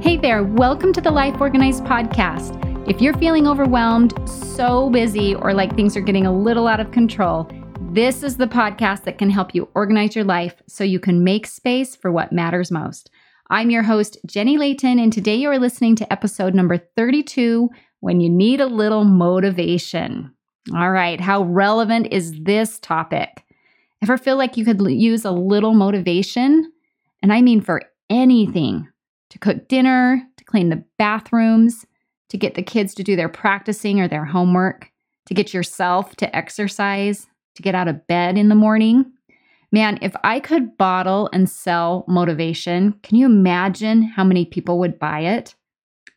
Hey 0.00 0.18
there, 0.18 0.44
welcome 0.44 0.92
to 0.92 1.00
the 1.00 1.10
Life 1.10 1.40
Organized 1.40 1.82
podcast. 1.84 2.60
If 2.88 3.00
you're 3.00 3.16
feeling 3.18 3.48
overwhelmed, 3.48 4.12
so 4.28 4.90
busy, 4.90 5.34
or 5.34 5.52
like 5.54 5.74
things 5.74 5.96
are 5.96 6.02
getting 6.02 6.26
a 6.26 6.32
little 6.32 6.68
out 6.68 6.78
of 6.78 6.92
control, 6.92 7.50
this 7.90 8.22
is 8.22 8.36
the 8.36 8.46
podcast 8.46 9.04
that 9.04 9.18
can 9.18 9.28
help 9.28 9.54
you 9.54 9.68
organize 9.74 10.14
your 10.14 10.24
life 10.24 10.62
so 10.68 10.84
you 10.84 11.00
can 11.00 11.24
make 11.24 11.46
space 11.46 11.96
for 11.96 12.12
what 12.12 12.32
matters 12.32 12.70
most. 12.70 13.10
I'm 13.50 13.70
your 13.70 13.82
host, 13.82 14.18
Jenny 14.26 14.56
Layton, 14.56 14.98
and 14.98 15.12
today 15.12 15.36
you 15.36 15.50
are 15.50 15.58
listening 15.58 15.96
to 15.96 16.12
episode 16.12 16.54
number 16.54 16.76
32 16.76 17.70
When 18.00 18.20
You 18.20 18.30
Need 18.30 18.60
a 18.60 18.66
Little 18.66 19.04
Motivation. 19.04 20.34
All 20.74 20.90
right, 20.90 21.20
how 21.20 21.42
relevant 21.42 22.08
is 22.12 22.34
this 22.42 22.78
topic? 22.78 23.43
Ever 24.04 24.18
feel 24.18 24.36
like 24.36 24.58
you 24.58 24.66
could 24.66 24.82
use 24.90 25.24
a 25.24 25.30
little 25.30 25.72
motivation? 25.72 26.70
And 27.22 27.32
I 27.32 27.40
mean 27.40 27.62
for 27.62 27.80
anything 28.10 28.86
to 29.30 29.38
cook 29.38 29.66
dinner, 29.66 30.22
to 30.36 30.44
clean 30.44 30.68
the 30.68 30.84
bathrooms, 30.98 31.86
to 32.28 32.36
get 32.36 32.54
the 32.54 32.62
kids 32.62 32.94
to 32.96 33.02
do 33.02 33.16
their 33.16 33.30
practicing 33.30 34.00
or 34.00 34.06
their 34.06 34.26
homework, 34.26 34.90
to 35.24 35.32
get 35.32 35.54
yourself 35.54 36.16
to 36.16 36.36
exercise, 36.36 37.28
to 37.54 37.62
get 37.62 37.74
out 37.74 37.88
of 37.88 38.06
bed 38.06 38.36
in 38.36 38.50
the 38.50 38.54
morning. 38.54 39.10
Man, 39.72 39.98
if 40.02 40.14
I 40.22 40.38
could 40.38 40.76
bottle 40.76 41.30
and 41.32 41.48
sell 41.48 42.04
motivation, 42.06 43.00
can 43.02 43.16
you 43.16 43.24
imagine 43.24 44.02
how 44.02 44.22
many 44.22 44.44
people 44.44 44.78
would 44.80 44.98
buy 44.98 45.20
it? 45.20 45.54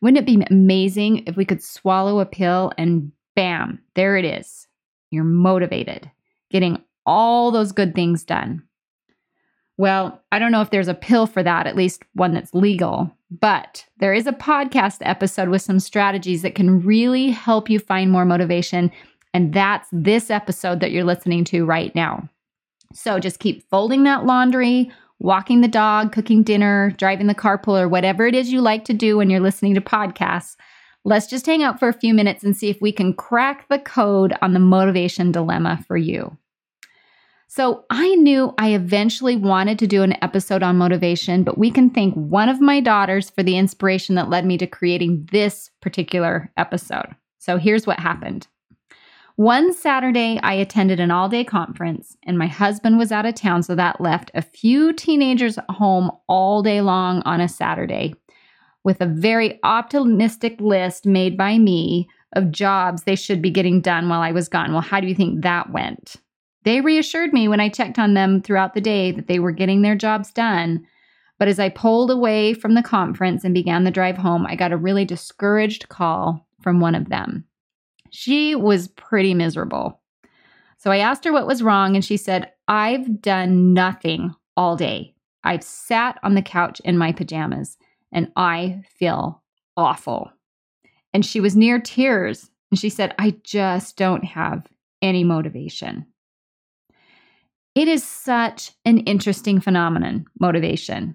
Wouldn't 0.02 0.18
it 0.18 0.26
be 0.26 0.44
amazing 0.50 1.24
if 1.26 1.38
we 1.38 1.46
could 1.46 1.62
swallow 1.62 2.20
a 2.20 2.26
pill 2.26 2.70
and 2.76 3.12
bam, 3.34 3.80
there 3.94 4.18
it 4.18 4.26
is. 4.26 4.66
You're 5.10 5.24
motivated, 5.24 6.10
getting 6.50 6.82
all 7.08 7.50
those 7.50 7.72
good 7.72 7.94
things 7.94 8.22
done. 8.22 8.62
Well, 9.78 10.22
I 10.30 10.38
don't 10.38 10.52
know 10.52 10.60
if 10.60 10.70
there's 10.70 10.88
a 10.88 10.94
pill 10.94 11.26
for 11.26 11.42
that, 11.42 11.66
at 11.66 11.76
least 11.76 12.02
one 12.12 12.34
that's 12.34 12.52
legal, 12.52 13.10
but 13.30 13.86
there 13.98 14.12
is 14.12 14.26
a 14.26 14.32
podcast 14.32 14.98
episode 15.00 15.48
with 15.48 15.62
some 15.62 15.80
strategies 15.80 16.42
that 16.42 16.54
can 16.54 16.82
really 16.82 17.30
help 17.30 17.70
you 17.70 17.78
find 17.78 18.10
more 18.10 18.24
motivation. 18.24 18.90
And 19.32 19.54
that's 19.54 19.88
this 19.90 20.30
episode 20.30 20.80
that 20.80 20.90
you're 20.90 21.04
listening 21.04 21.44
to 21.44 21.64
right 21.64 21.94
now. 21.94 22.28
So 22.92 23.18
just 23.18 23.40
keep 23.40 23.68
folding 23.70 24.04
that 24.04 24.26
laundry, 24.26 24.90
walking 25.18 25.60
the 25.62 25.68
dog, 25.68 26.12
cooking 26.12 26.42
dinner, 26.42 26.92
driving 26.98 27.26
the 27.26 27.34
carpool, 27.34 27.80
or 27.80 27.88
whatever 27.88 28.26
it 28.26 28.34
is 28.34 28.52
you 28.52 28.60
like 28.60 28.84
to 28.86 28.92
do 28.92 29.16
when 29.16 29.30
you're 29.30 29.40
listening 29.40 29.74
to 29.74 29.80
podcasts. 29.80 30.56
Let's 31.04 31.26
just 31.26 31.46
hang 31.46 31.62
out 31.62 31.78
for 31.78 31.88
a 31.88 31.98
few 31.98 32.12
minutes 32.12 32.44
and 32.44 32.56
see 32.56 32.68
if 32.68 32.80
we 32.80 32.92
can 32.92 33.14
crack 33.14 33.68
the 33.68 33.78
code 33.78 34.34
on 34.42 34.52
the 34.52 34.60
motivation 34.60 35.32
dilemma 35.32 35.82
for 35.86 35.96
you. 35.96 36.36
So 37.50 37.86
I 37.88 38.14
knew 38.16 38.52
I 38.58 38.74
eventually 38.74 39.34
wanted 39.34 39.78
to 39.78 39.86
do 39.86 40.02
an 40.02 40.22
episode 40.22 40.62
on 40.62 40.76
motivation, 40.76 41.44
but 41.44 41.56
we 41.56 41.70
can 41.70 41.88
thank 41.88 42.12
one 42.14 42.50
of 42.50 42.60
my 42.60 42.78
daughters 42.78 43.30
for 43.30 43.42
the 43.42 43.56
inspiration 43.56 44.16
that 44.16 44.28
led 44.28 44.44
me 44.44 44.58
to 44.58 44.66
creating 44.66 45.26
this 45.32 45.70
particular 45.80 46.52
episode. 46.58 47.16
So 47.38 47.56
here's 47.56 47.86
what 47.86 48.00
happened. 48.00 48.46
One 49.36 49.72
Saturday, 49.72 50.38
I 50.42 50.54
attended 50.54 51.00
an 51.00 51.10
all 51.10 51.30
day 51.30 51.42
conference, 51.42 52.18
and 52.24 52.36
my 52.36 52.48
husband 52.48 52.98
was 52.98 53.12
out 53.12 53.24
of 53.24 53.34
town, 53.34 53.62
so 53.62 53.74
that 53.76 54.00
left 54.00 54.30
a 54.34 54.42
few 54.42 54.92
teenagers 54.92 55.56
at 55.56 55.70
home 55.70 56.10
all 56.28 56.62
day 56.62 56.82
long 56.82 57.22
on 57.22 57.40
a 57.40 57.48
Saturday 57.48 58.14
with 58.84 59.00
a 59.00 59.06
very 59.06 59.58
optimistic 59.62 60.60
list 60.60 61.06
made 61.06 61.38
by 61.38 61.56
me 61.56 62.08
of 62.34 62.50
jobs 62.50 63.04
they 63.04 63.16
should 63.16 63.40
be 63.40 63.50
getting 63.50 63.80
done 63.80 64.08
while 64.08 64.20
I 64.20 64.32
was 64.32 64.48
gone. 64.48 64.72
Well, 64.72 64.82
how 64.82 65.00
do 65.00 65.06
you 65.06 65.14
think 65.14 65.42
that 65.42 65.72
went? 65.72 66.16
They 66.64 66.80
reassured 66.80 67.32
me 67.32 67.48
when 67.48 67.60
I 67.60 67.68
checked 67.68 67.98
on 67.98 68.14
them 68.14 68.42
throughout 68.42 68.74
the 68.74 68.80
day 68.80 69.12
that 69.12 69.26
they 69.26 69.38
were 69.38 69.52
getting 69.52 69.82
their 69.82 69.96
jobs 69.96 70.32
done. 70.32 70.86
But 71.38 71.48
as 71.48 71.58
I 71.58 71.68
pulled 71.68 72.10
away 72.10 72.52
from 72.52 72.74
the 72.74 72.82
conference 72.82 73.44
and 73.44 73.54
began 73.54 73.84
the 73.84 73.90
drive 73.90 74.18
home, 74.18 74.44
I 74.46 74.56
got 74.56 74.72
a 74.72 74.76
really 74.76 75.04
discouraged 75.04 75.88
call 75.88 76.46
from 76.60 76.80
one 76.80 76.94
of 76.94 77.08
them. 77.08 77.44
She 78.10 78.54
was 78.54 78.88
pretty 78.88 79.34
miserable. 79.34 80.00
So 80.78 80.90
I 80.90 80.98
asked 80.98 81.24
her 81.24 81.32
what 81.32 81.46
was 81.46 81.62
wrong, 81.62 81.94
and 81.94 82.04
she 82.04 82.16
said, 82.16 82.52
I've 82.66 83.20
done 83.20 83.72
nothing 83.72 84.34
all 84.56 84.76
day. 84.76 85.14
I've 85.44 85.62
sat 85.62 86.18
on 86.22 86.34
the 86.34 86.42
couch 86.42 86.80
in 86.84 86.98
my 86.98 87.12
pajamas, 87.12 87.76
and 88.12 88.32
I 88.36 88.82
feel 88.98 89.42
awful. 89.76 90.32
And 91.14 91.24
she 91.24 91.40
was 91.40 91.56
near 91.56 91.80
tears, 91.80 92.50
and 92.70 92.78
she 92.78 92.90
said, 92.90 93.14
I 93.18 93.36
just 93.44 93.96
don't 93.96 94.24
have 94.24 94.66
any 95.00 95.24
motivation. 95.24 96.06
It 97.78 97.86
is 97.86 98.02
such 98.02 98.72
an 98.84 98.98
interesting 98.98 99.60
phenomenon, 99.60 100.26
motivation, 100.40 101.14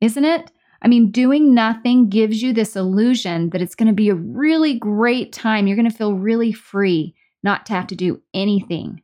isn't 0.00 0.24
it? 0.24 0.50
I 0.82 0.88
mean, 0.88 1.12
doing 1.12 1.54
nothing 1.54 2.08
gives 2.08 2.42
you 2.42 2.52
this 2.52 2.74
illusion 2.74 3.50
that 3.50 3.62
it's 3.62 3.76
going 3.76 3.86
to 3.86 3.94
be 3.94 4.08
a 4.08 4.16
really 4.16 4.76
great 4.76 5.32
time. 5.32 5.68
You're 5.68 5.76
going 5.76 5.88
to 5.88 5.96
feel 5.96 6.14
really 6.14 6.50
free 6.50 7.14
not 7.44 7.64
to 7.66 7.74
have 7.74 7.86
to 7.86 7.94
do 7.94 8.20
anything. 8.34 9.02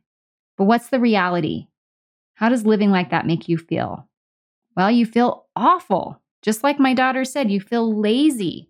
But 0.57 0.65
what's 0.65 0.89
the 0.89 0.99
reality? 0.99 1.67
How 2.33 2.49
does 2.49 2.65
living 2.65 2.91
like 2.91 3.11
that 3.11 3.25
make 3.25 3.47
you 3.47 3.57
feel? 3.57 4.09
Well, 4.75 4.91
you 4.91 5.05
feel 5.05 5.45
awful. 5.55 6.21
Just 6.41 6.61
like 6.61 6.77
my 6.77 6.93
daughter 6.93 7.23
said, 7.23 7.49
you 7.49 7.61
feel 7.61 7.97
lazy. 7.97 8.69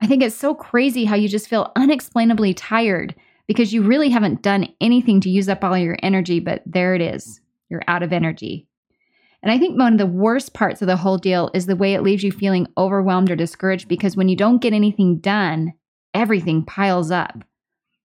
I 0.00 0.08
think 0.08 0.24
it's 0.24 0.34
so 0.34 0.52
crazy 0.52 1.04
how 1.04 1.14
you 1.14 1.28
just 1.28 1.46
feel 1.46 1.70
unexplainably 1.76 2.54
tired 2.54 3.14
because 3.46 3.72
you 3.72 3.82
really 3.82 4.08
haven't 4.08 4.42
done 4.42 4.74
anything 4.80 5.20
to 5.20 5.30
use 5.30 5.48
up 5.48 5.62
all 5.62 5.78
your 5.78 5.96
energy, 6.02 6.40
but 6.40 6.60
there 6.66 6.96
it 6.96 7.00
is. 7.00 7.38
You're 7.72 7.82
out 7.88 8.02
of 8.02 8.12
energy. 8.12 8.68
And 9.42 9.50
I 9.50 9.58
think 9.58 9.76
one 9.76 9.94
of 9.94 9.98
the 9.98 10.06
worst 10.06 10.54
parts 10.54 10.82
of 10.82 10.86
the 10.86 10.96
whole 10.96 11.18
deal 11.18 11.50
is 11.52 11.66
the 11.66 11.74
way 11.74 11.94
it 11.94 12.02
leaves 12.02 12.22
you 12.22 12.30
feeling 12.30 12.68
overwhelmed 12.78 13.30
or 13.30 13.36
discouraged 13.36 13.88
because 13.88 14.16
when 14.16 14.28
you 14.28 14.36
don't 14.36 14.62
get 14.62 14.72
anything 14.72 15.18
done, 15.18 15.72
everything 16.14 16.64
piles 16.64 17.10
up. 17.10 17.34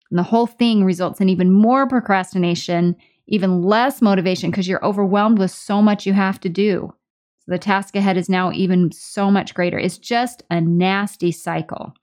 And 0.09 0.19
the 0.19 0.23
whole 0.23 0.47
thing 0.47 0.85
results 0.85 1.19
in 1.19 1.27
even 1.27 1.51
more 1.51 1.87
procrastination, 1.87 2.95
even 3.27 3.63
less 3.63 4.01
motivation 4.01 4.51
because 4.51 4.67
you're 4.67 4.85
overwhelmed 4.85 5.39
with 5.39 5.51
so 5.51 5.81
much 5.81 6.05
you 6.05 6.13
have 6.13 6.39
to 6.41 6.49
do. 6.49 6.93
So 7.39 7.51
the 7.51 7.59
task 7.59 7.95
ahead 7.95 8.17
is 8.17 8.29
now 8.29 8.51
even 8.51 8.91
so 8.91 9.29
much 9.29 9.53
greater. 9.53 9.77
It's 9.77 9.97
just 9.97 10.43
a 10.49 10.61
nasty 10.61 11.31
cycle. 11.31 11.93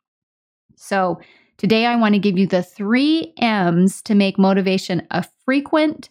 So 0.76 1.20
today 1.56 1.86
I 1.86 1.96
want 1.96 2.14
to 2.14 2.20
give 2.20 2.36
you 2.36 2.46
the 2.46 2.62
three 2.62 3.32
M's 3.38 4.02
to 4.02 4.14
make 4.14 4.38
motivation 4.38 5.06
a 5.10 5.24
frequent 5.44 6.10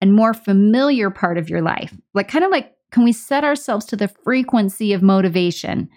and 0.00 0.14
more 0.14 0.34
familiar 0.34 1.10
part 1.10 1.38
of 1.38 1.48
your 1.48 1.62
life. 1.62 1.94
Like, 2.14 2.28
kind 2.28 2.44
of 2.44 2.50
like, 2.50 2.72
can 2.90 3.04
we 3.04 3.12
set 3.12 3.44
ourselves 3.44 3.84
to 3.86 3.96
the 3.96 4.08
frequency 4.08 4.92
of 4.92 5.02
motivation 5.02 5.88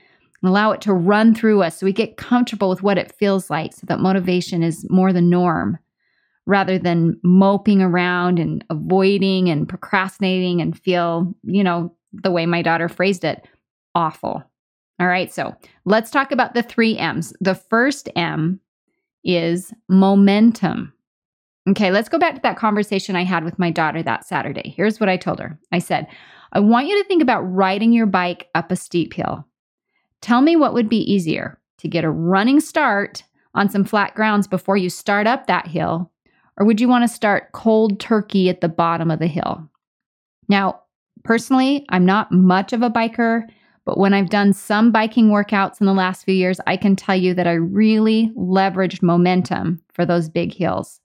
and 0.42 0.50
allow 0.50 0.72
it 0.72 0.82
to 0.82 0.94
run 0.94 1.34
through 1.34 1.62
us 1.62 1.80
so 1.80 1.86
we 1.86 1.94
get 1.94 2.18
comfortable 2.18 2.70
with 2.70 2.84
what 2.84 2.98
it 2.98 3.16
feels 3.18 3.50
like 3.50 3.74
so 3.74 3.86
that 3.88 4.00
motivation 4.00 4.64
is 4.64 4.86
more 4.90 5.14
the 5.14 5.22
norm 5.22 5.78
rather 6.46 6.80
than 6.80 7.20
moping 7.24 7.82
around 7.82 8.40
and 8.40 8.66
avoiding 8.70 9.50
and 9.50 9.70
procrastinating 9.70 10.62
and 10.62 10.78
feel, 10.78 11.34
you 11.44 11.64
know, 11.64 11.96
the 12.12 12.32
way 12.32 12.46
my 12.46 12.62
daughter 12.62 12.90
phrased 12.90 13.24
it, 13.24 13.48
awful. 13.96 14.44
All 15.00 15.08
right, 15.08 15.34
so 15.34 15.56
let's 15.86 16.12
talk 16.12 16.32
about 16.32 16.54
the 16.54 16.64
three 16.64 16.98
M's. 16.98 17.34
The 17.40 17.56
first 17.56 18.10
M 18.16 18.60
is 19.24 19.74
momentum. 19.88 20.94
Okay, 21.70 21.92
let's 21.92 22.10
go 22.10 22.18
back 22.18 22.36
to 22.36 22.42
that 22.42 22.58
conversation 22.58 23.16
I 23.16 23.24
had 23.24 23.44
with 23.44 23.60
my 23.60 23.70
daughter 23.70 24.02
that 24.02 24.26
Saturday. 24.26 24.74
Here's 24.76 25.00
what 25.00 25.10
I 25.10 25.18
told 25.18 25.40
her 25.40 25.60
I 25.72 25.80
said, 25.80 26.08
I 26.54 26.60
want 26.60 26.88
you 26.88 27.02
to 27.02 27.08
think 27.08 27.22
about 27.22 27.42
riding 27.42 27.94
your 27.94 28.08
bike 28.08 28.50
up 28.56 28.72
a 28.72 28.76
steep 28.76 29.14
hill. 29.14 29.46
Tell 30.22 30.42
me 30.42 30.56
what 30.56 30.74
would 30.74 30.90
be 30.90 31.12
easier 31.12 31.60
to 31.78 31.88
get 31.88 32.04
a 32.04 32.10
running 32.10 32.60
start 32.60 33.24
on 33.54 33.70
some 33.70 33.84
flat 33.84 34.16
grounds 34.16 34.48
before 34.48 34.78
you 34.78 34.90
start 34.90 35.28
up 35.28 35.48
that 35.48 35.68
hill, 35.68 36.12
or 36.58 36.66
would 36.66 36.82
you 36.82 36.88
want 36.88 37.04
to 37.04 37.14
start 37.14 37.52
cold 37.52 38.00
turkey 38.00 38.50
at 38.50 38.62
the 38.62 38.70
bottom 38.70 39.12
of 39.12 39.20
the 39.20 39.28
hill? 39.28 39.68
Now, 40.48 40.82
personally, 41.24 41.86
I'm 41.90 42.06
not 42.06 42.32
much 42.32 42.74
of 42.74 42.82
a 42.82 42.90
biker, 42.90 43.44
but 43.86 43.98
when 43.98 44.14
I've 44.14 44.30
done 44.30 44.54
some 44.54 44.92
biking 44.92 45.30
workouts 45.30 45.80
in 45.80 45.86
the 45.86 45.94
last 45.94 46.24
few 46.24 46.34
years, 46.34 46.60
I 46.66 46.78
can 46.78 46.96
tell 46.96 47.16
you 47.16 47.34
that 47.34 47.48
I 47.48 47.54
really 47.54 48.32
leveraged 48.38 49.02
momentum 49.02 49.82
for 49.94 50.06
those 50.06 50.30
big 50.30 50.54
hills. 50.54 51.01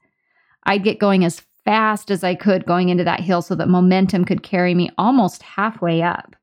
I'd 0.66 0.84
get 0.84 0.98
going 0.98 1.24
as 1.24 1.40
fast 1.64 2.10
as 2.10 2.22
I 2.22 2.34
could 2.34 2.66
going 2.66 2.90
into 2.90 3.04
that 3.04 3.20
hill 3.20 3.40
so 3.40 3.54
that 3.54 3.68
momentum 3.68 4.24
could 4.24 4.42
carry 4.42 4.74
me 4.74 4.90
almost 4.98 5.42
halfway 5.42 6.02
up. 6.02 6.36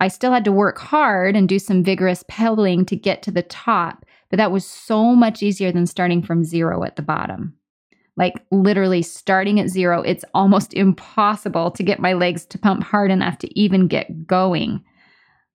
I 0.00 0.08
still 0.08 0.32
had 0.32 0.44
to 0.44 0.52
work 0.52 0.78
hard 0.78 1.36
and 1.36 1.48
do 1.48 1.58
some 1.58 1.84
vigorous 1.84 2.24
pedaling 2.26 2.86
to 2.86 2.96
get 2.96 3.22
to 3.22 3.30
the 3.30 3.42
top, 3.42 4.06
but 4.30 4.38
that 4.38 4.50
was 4.50 4.64
so 4.64 5.14
much 5.14 5.42
easier 5.42 5.70
than 5.70 5.86
starting 5.86 6.22
from 6.22 6.44
zero 6.44 6.82
at 6.84 6.96
the 6.96 7.02
bottom. 7.02 7.54
Like 8.16 8.42
literally 8.50 9.02
starting 9.02 9.60
at 9.60 9.68
zero, 9.68 10.02
it's 10.02 10.24
almost 10.34 10.74
impossible 10.74 11.70
to 11.72 11.82
get 11.82 12.00
my 12.00 12.14
legs 12.14 12.44
to 12.46 12.58
pump 12.58 12.82
hard 12.82 13.10
enough 13.10 13.38
to 13.38 13.58
even 13.58 13.88
get 13.88 14.26
going. 14.26 14.82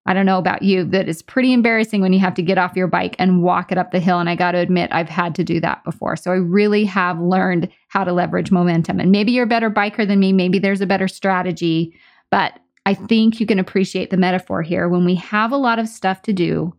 I 0.08 0.14
don't 0.14 0.28
know 0.28 0.38
about 0.38 0.62
you, 0.62 0.86
but 0.86 1.10
it's 1.10 1.24
pretty 1.24 1.52
embarrassing 1.52 2.02
when 2.02 2.14
you 2.14 2.20
have 2.20 2.36
to 2.36 2.44
get 2.44 2.60
off 2.60 2.76
your 2.76 2.88
bike 2.88 3.16
and 3.18 3.42
walk 3.42 3.72
it 3.72 3.78
up 3.78 3.92
the 3.92 4.00
hill. 4.00 4.20
And 4.20 4.30
I 4.30 4.36
got 4.36 4.52
to 4.52 4.60
admit, 4.60 4.92
I've 4.92 5.10
had 5.10 5.34
to 5.36 5.44
do 5.44 5.60
that 5.62 5.84
before. 5.84 6.16
So 6.16 6.32
I 6.32 6.36
really 6.36 6.86
have 6.86 7.20
learned 7.20 7.70
how 7.88 8.04
to 8.04 8.14
leverage 8.14 8.52
momentum. 8.52 9.00
And 9.00 9.12
maybe 9.12 9.32
you're 9.32 9.46
a 9.46 9.48
better 9.48 9.72
biker 9.72 10.08
than 10.08 10.20
me. 10.20 10.32
Maybe 10.32 10.60
there's 10.60 10.82
a 10.82 10.86
better 10.86 11.08
strategy, 11.08 11.98
but 12.30 12.60
I 12.86 12.94
think 12.94 13.40
you 13.40 13.48
can 13.48 13.58
appreciate 13.58 14.12
the 14.12 14.18
metaphor 14.18 14.62
here. 14.62 14.88
When 14.88 15.06
we 15.06 15.16
have 15.16 15.52
a 15.52 15.58
lot 15.58 15.80
of 15.80 15.88
stuff 15.88 16.22
to 16.24 16.34
do, 16.34 16.76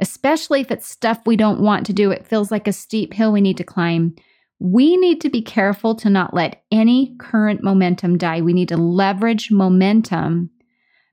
especially 0.00 0.60
if 0.60 0.72
it's 0.72 0.88
stuff 0.88 1.20
we 1.26 1.36
don't 1.36 1.60
want 1.60 1.86
to 1.86 1.92
do, 1.92 2.10
it 2.10 2.26
feels 2.26 2.50
like 2.50 2.66
a 2.66 2.72
steep 2.72 3.14
hill 3.14 3.32
we 3.32 3.40
need 3.40 3.56
to 3.58 3.64
climb. 3.64 4.16
We 4.58 4.96
need 4.96 5.20
to 5.20 5.30
be 5.30 5.42
careful 5.42 5.94
to 5.96 6.10
not 6.10 6.34
let 6.34 6.64
any 6.72 7.14
current 7.18 7.62
momentum 7.62 8.18
die. 8.18 8.40
We 8.40 8.52
need 8.52 8.68
to 8.70 8.76
leverage 8.76 9.52
momentum 9.52 10.50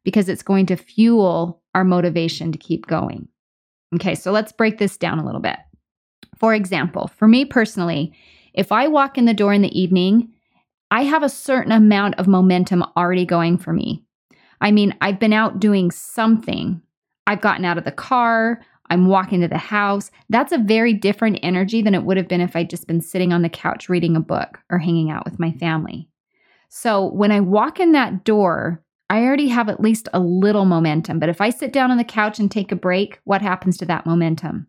because 0.03 0.30
it's 0.30 0.44
going 0.44 0.65
to 0.68 0.75
fuel 0.75 1.62
our 1.75 1.83
motivation 1.83 2.51
to 2.51 2.57
keep 2.57 2.88
going. 2.88 3.27
Okay, 3.95 4.15
so 4.15 4.31
let's 4.31 4.51
break 4.51 4.77
this 4.77 4.98
down 4.98 5.19
a 5.19 5.25
little 5.25 5.42
bit. 5.42 5.57
For 6.38 6.53
example, 6.53 7.07
for 7.07 7.27
me 7.27 7.45
personally, 7.45 8.13
if 8.53 8.71
I 8.71 8.88
walk 8.88 9.18
in 9.18 9.25
the 9.25 9.33
door 9.33 9.53
in 9.53 9.62
the 9.62 9.80
evening, 9.80 10.30
I 10.89 11.03
have 11.03 11.24
a 11.24 11.30
certain 11.30 11.71
amount 11.71 12.15
of 12.15 12.27
momentum 12.27 12.83
already 12.98 13.25
going 13.25 13.57
for 13.57 13.74
me. 13.74 14.03
I 14.59 14.71
mean, 14.71 14.95
I've 15.01 15.19
been 15.19 15.33
out 15.33 15.59
doing 15.59 15.92
something. 15.92 16.81
I've 17.27 17.42
gotten 17.42 17.65
out 17.65 17.77
of 17.77 17.86
the 17.86 17.92
car, 17.92 18.62
I'm 18.92 19.07
walking 19.07 19.39
to 19.39 19.47
the 19.47 19.57
house. 19.57 20.12
That's 20.30 20.51
a 20.51 20.57
very 20.57 20.94
different 20.94 21.39
energy 21.42 21.81
than 21.81 21.95
it 21.95 22.04
would 22.04 22.18
have 22.18 22.27
been 22.27 22.42
if 22.42 22.57
I'd 22.57 22.69
just 22.69 22.88
been 22.88 23.00
sitting 23.00 23.31
on 23.31 23.42
the 23.42 23.47
couch 23.47 23.88
reading 23.88 24.18
a 24.18 24.19
book 24.19 24.59
or 24.69 24.80
hanging 24.80 25.09
out 25.09 25.24
with 25.24 25.39
my 25.39 25.54
family. 25.54 26.09
So 26.68 27.06
when 27.06 27.31
I 27.31 27.39
walk 27.39 27.80
in 27.80 27.94
that 27.94 28.25
door, 28.25 28.83
I 29.11 29.23
already 29.23 29.49
have 29.49 29.69
at 29.69 29.81
least 29.81 30.07
a 30.13 30.19
little 30.19 30.65
momentum. 30.65 31.19
But 31.19 31.29
if 31.29 31.41
I 31.41 31.49
sit 31.49 31.71
down 31.73 31.91
on 31.91 31.97
the 31.97 32.03
couch 32.03 32.39
and 32.39 32.49
take 32.49 32.71
a 32.71 32.75
break, 32.75 33.19
what 33.25 33.41
happens 33.41 33.77
to 33.77 33.85
that 33.85 34.05
momentum? 34.05 34.67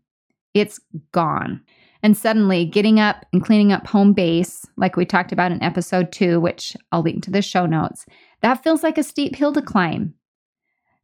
It's 0.52 0.80
gone. 1.12 1.62
And 2.02 2.16
suddenly, 2.16 2.64
getting 2.64 2.98
up 2.98 3.24
and 3.32 3.42
cleaning 3.42 3.72
up 3.72 3.86
home 3.86 4.12
base, 4.12 4.66
like 4.76 4.96
we 4.96 5.06
talked 5.06 5.30
about 5.30 5.52
in 5.52 5.62
episode 5.62 6.10
two, 6.10 6.40
which 6.40 6.76
I'll 6.90 7.02
link 7.02 7.22
to 7.22 7.30
the 7.30 7.40
show 7.40 7.64
notes, 7.64 8.04
that 8.40 8.64
feels 8.64 8.82
like 8.82 8.98
a 8.98 9.04
steep 9.04 9.36
hill 9.36 9.52
to 9.52 9.62
climb 9.62 10.14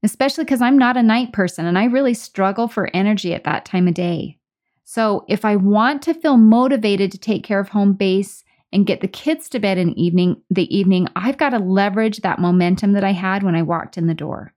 especially 0.03 0.45
because 0.45 0.63
I'm 0.63 0.79
not 0.79 0.97
a 0.97 1.03
night 1.03 1.33
person 1.33 1.67
and 1.67 1.79
I 1.79 1.85
really 1.85 2.15
struggle 2.15 2.69
for 2.69 2.91
energy 2.95 3.35
at 3.35 3.45
that 3.45 3.65
time 3.65 3.89
of 3.89 3.95
day. 3.95 4.39
So, 4.85 5.25
if 5.29 5.45
I 5.45 5.57
want 5.57 6.03
to 6.03 6.15
feel 6.15 6.39
motivated 6.39 7.13
to 7.13 7.19
take 7.19 7.45
care 7.45 7.61
of 7.61 7.69
home 7.69 7.93
base 7.93 8.43
and 8.73 8.87
get 8.87 9.01
the 9.01 9.09
kids 9.09 9.49
to 9.49 9.59
bed 9.59 9.79
in 9.79 9.99
evening, 9.99 10.43
the 10.51 10.75
evening, 10.77 11.09
I've 11.17 11.39
got 11.39 11.51
to 11.51 11.59
leverage 11.59 12.19
that 12.19 12.39
momentum 12.39 12.93
that 12.93 13.05
I 13.05 13.13
had 13.13 13.43
when 13.43 13.55
I 13.55 13.63
walked 13.63 13.97
in 13.97 14.07
the 14.07 14.15
door. 14.15 14.53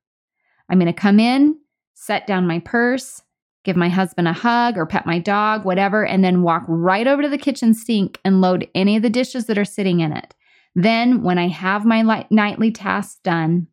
I'm 0.70 0.80
going 0.80 0.94
to 0.94 1.00
come 1.00 1.20
in, 1.20 1.58
set 1.94 2.28
down 2.28 2.48
my 2.48 2.60
purse, 2.60 3.22
give 3.64 3.76
my 3.76 3.90
husband 3.90 4.28
a 4.28 4.34
hug 4.34 4.78
or 4.78 4.86
pet 4.86 5.06
my 5.06 5.20
dog, 5.20 5.66
whatever, 5.66 6.06
and 6.06 6.24
then 6.24 6.44
walk 6.44 6.64
right 6.68 7.08
over 7.08 7.22
to 7.22 7.30
the 7.30 7.38
kitchen 7.38 7.74
sink 7.74 8.20
and 8.26 8.42
load 8.42 8.68
any 8.76 8.96
of 8.96 9.04
the 9.04 9.10
dishes 9.10 9.46
that 9.46 9.58
are 9.58 9.66
sitting 9.66 10.00
in 10.00 10.12
it. 10.12 10.34
Then, 10.74 11.24
when 11.24 11.38
I 11.38 11.50
have 11.50 11.86
my 11.86 12.26
nightly 12.30 12.72
tasks 12.72 13.20
done, 13.24 13.68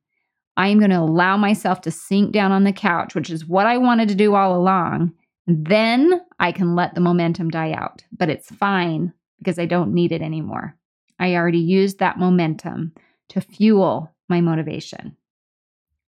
I 0.56 0.68
am 0.68 0.78
going 0.78 0.90
to 0.90 0.98
allow 0.98 1.36
myself 1.36 1.80
to 1.82 1.92
sink 1.92 2.32
down 2.32 2.50
on 2.50 2.64
the 2.64 2.72
couch, 2.72 3.14
which 3.14 3.30
is 3.30 3.46
what 3.46 3.66
I 3.66 3.78
wanted 3.78 4.08
to 4.08 4.16
do 4.16 4.34
all 4.34 4.56
along. 4.56 5.12
Then 5.46 6.20
I 6.40 6.50
can 6.50 6.74
let 6.74 6.94
the 6.94 7.00
momentum 7.00 7.50
die 7.50 7.72
out. 7.72 8.02
But 8.10 8.28
it's 8.28 8.50
fine 8.50 9.12
because 9.38 9.58
I 9.58 9.66
don't 9.66 9.94
need 9.94 10.12
it 10.12 10.22
anymore. 10.22 10.76
I 11.18 11.34
already 11.34 11.58
used 11.58 11.98
that 11.98 12.18
momentum 12.18 12.92
to 13.30 13.40
fuel 13.40 14.14
my 14.28 14.40
motivation. 14.40 15.16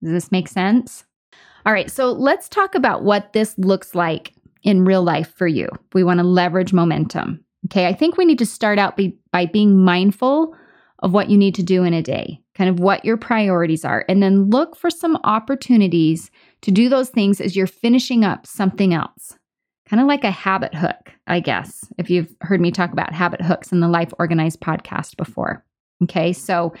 Does 0.02 0.12
this 0.12 0.32
make 0.32 0.48
sense? 0.48 1.04
All 1.66 1.72
right, 1.72 1.90
so 1.90 2.12
let's 2.12 2.48
talk 2.48 2.74
about 2.74 3.02
what 3.02 3.32
this 3.32 3.58
looks 3.58 3.94
like 3.94 4.32
in 4.62 4.84
real 4.84 5.02
life 5.02 5.32
for 5.34 5.46
you. 5.46 5.68
We 5.92 6.04
want 6.04 6.18
to 6.18 6.24
leverage 6.24 6.72
momentum. 6.72 7.44
Okay, 7.66 7.86
I 7.86 7.92
think 7.92 8.16
we 8.16 8.24
need 8.24 8.38
to 8.38 8.46
start 8.46 8.78
out 8.78 8.96
be, 8.96 9.18
by 9.32 9.46
being 9.46 9.84
mindful 9.84 10.54
of 11.00 11.12
what 11.12 11.28
you 11.28 11.36
need 11.36 11.54
to 11.56 11.62
do 11.62 11.84
in 11.84 11.92
a 11.92 12.02
day 12.02 12.40
kind 12.60 12.68
of 12.68 12.78
what 12.78 13.06
your 13.06 13.16
priorities 13.16 13.86
are, 13.86 14.04
and 14.06 14.22
then 14.22 14.50
look 14.50 14.76
for 14.76 14.90
some 14.90 15.16
opportunities 15.24 16.30
to 16.60 16.70
do 16.70 16.90
those 16.90 17.08
things 17.08 17.40
as 17.40 17.56
you're 17.56 17.66
finishing 17.66 18.22
up 18.22 18.46
something 18.46 18.92
else. 18.92 19.38
Kind 19.90 20.00
of 20.00 20.06
like 20.06 20.22
a 20.22 20.30
habit 20.30 20.72
hook, 20.72 21.10
I 21.26 21.40
guess, 21.40 21.84
if 21.98 22.08
you've 22.08 22.32
heard 22.42 22.60
me 22.60 22.70
talk 22.70 22.92
about 22.92 23.12
habit 23.12 23.42
hooks 23.42 23.72
in 23.72 23.80
the 23.80 23.88
Life 23.88 24.12
Organized 24.20 24.60
podcast 24.60 25.16
before. 25.16 25.64
Okay, 26.04 26.32
so 26.32 26.72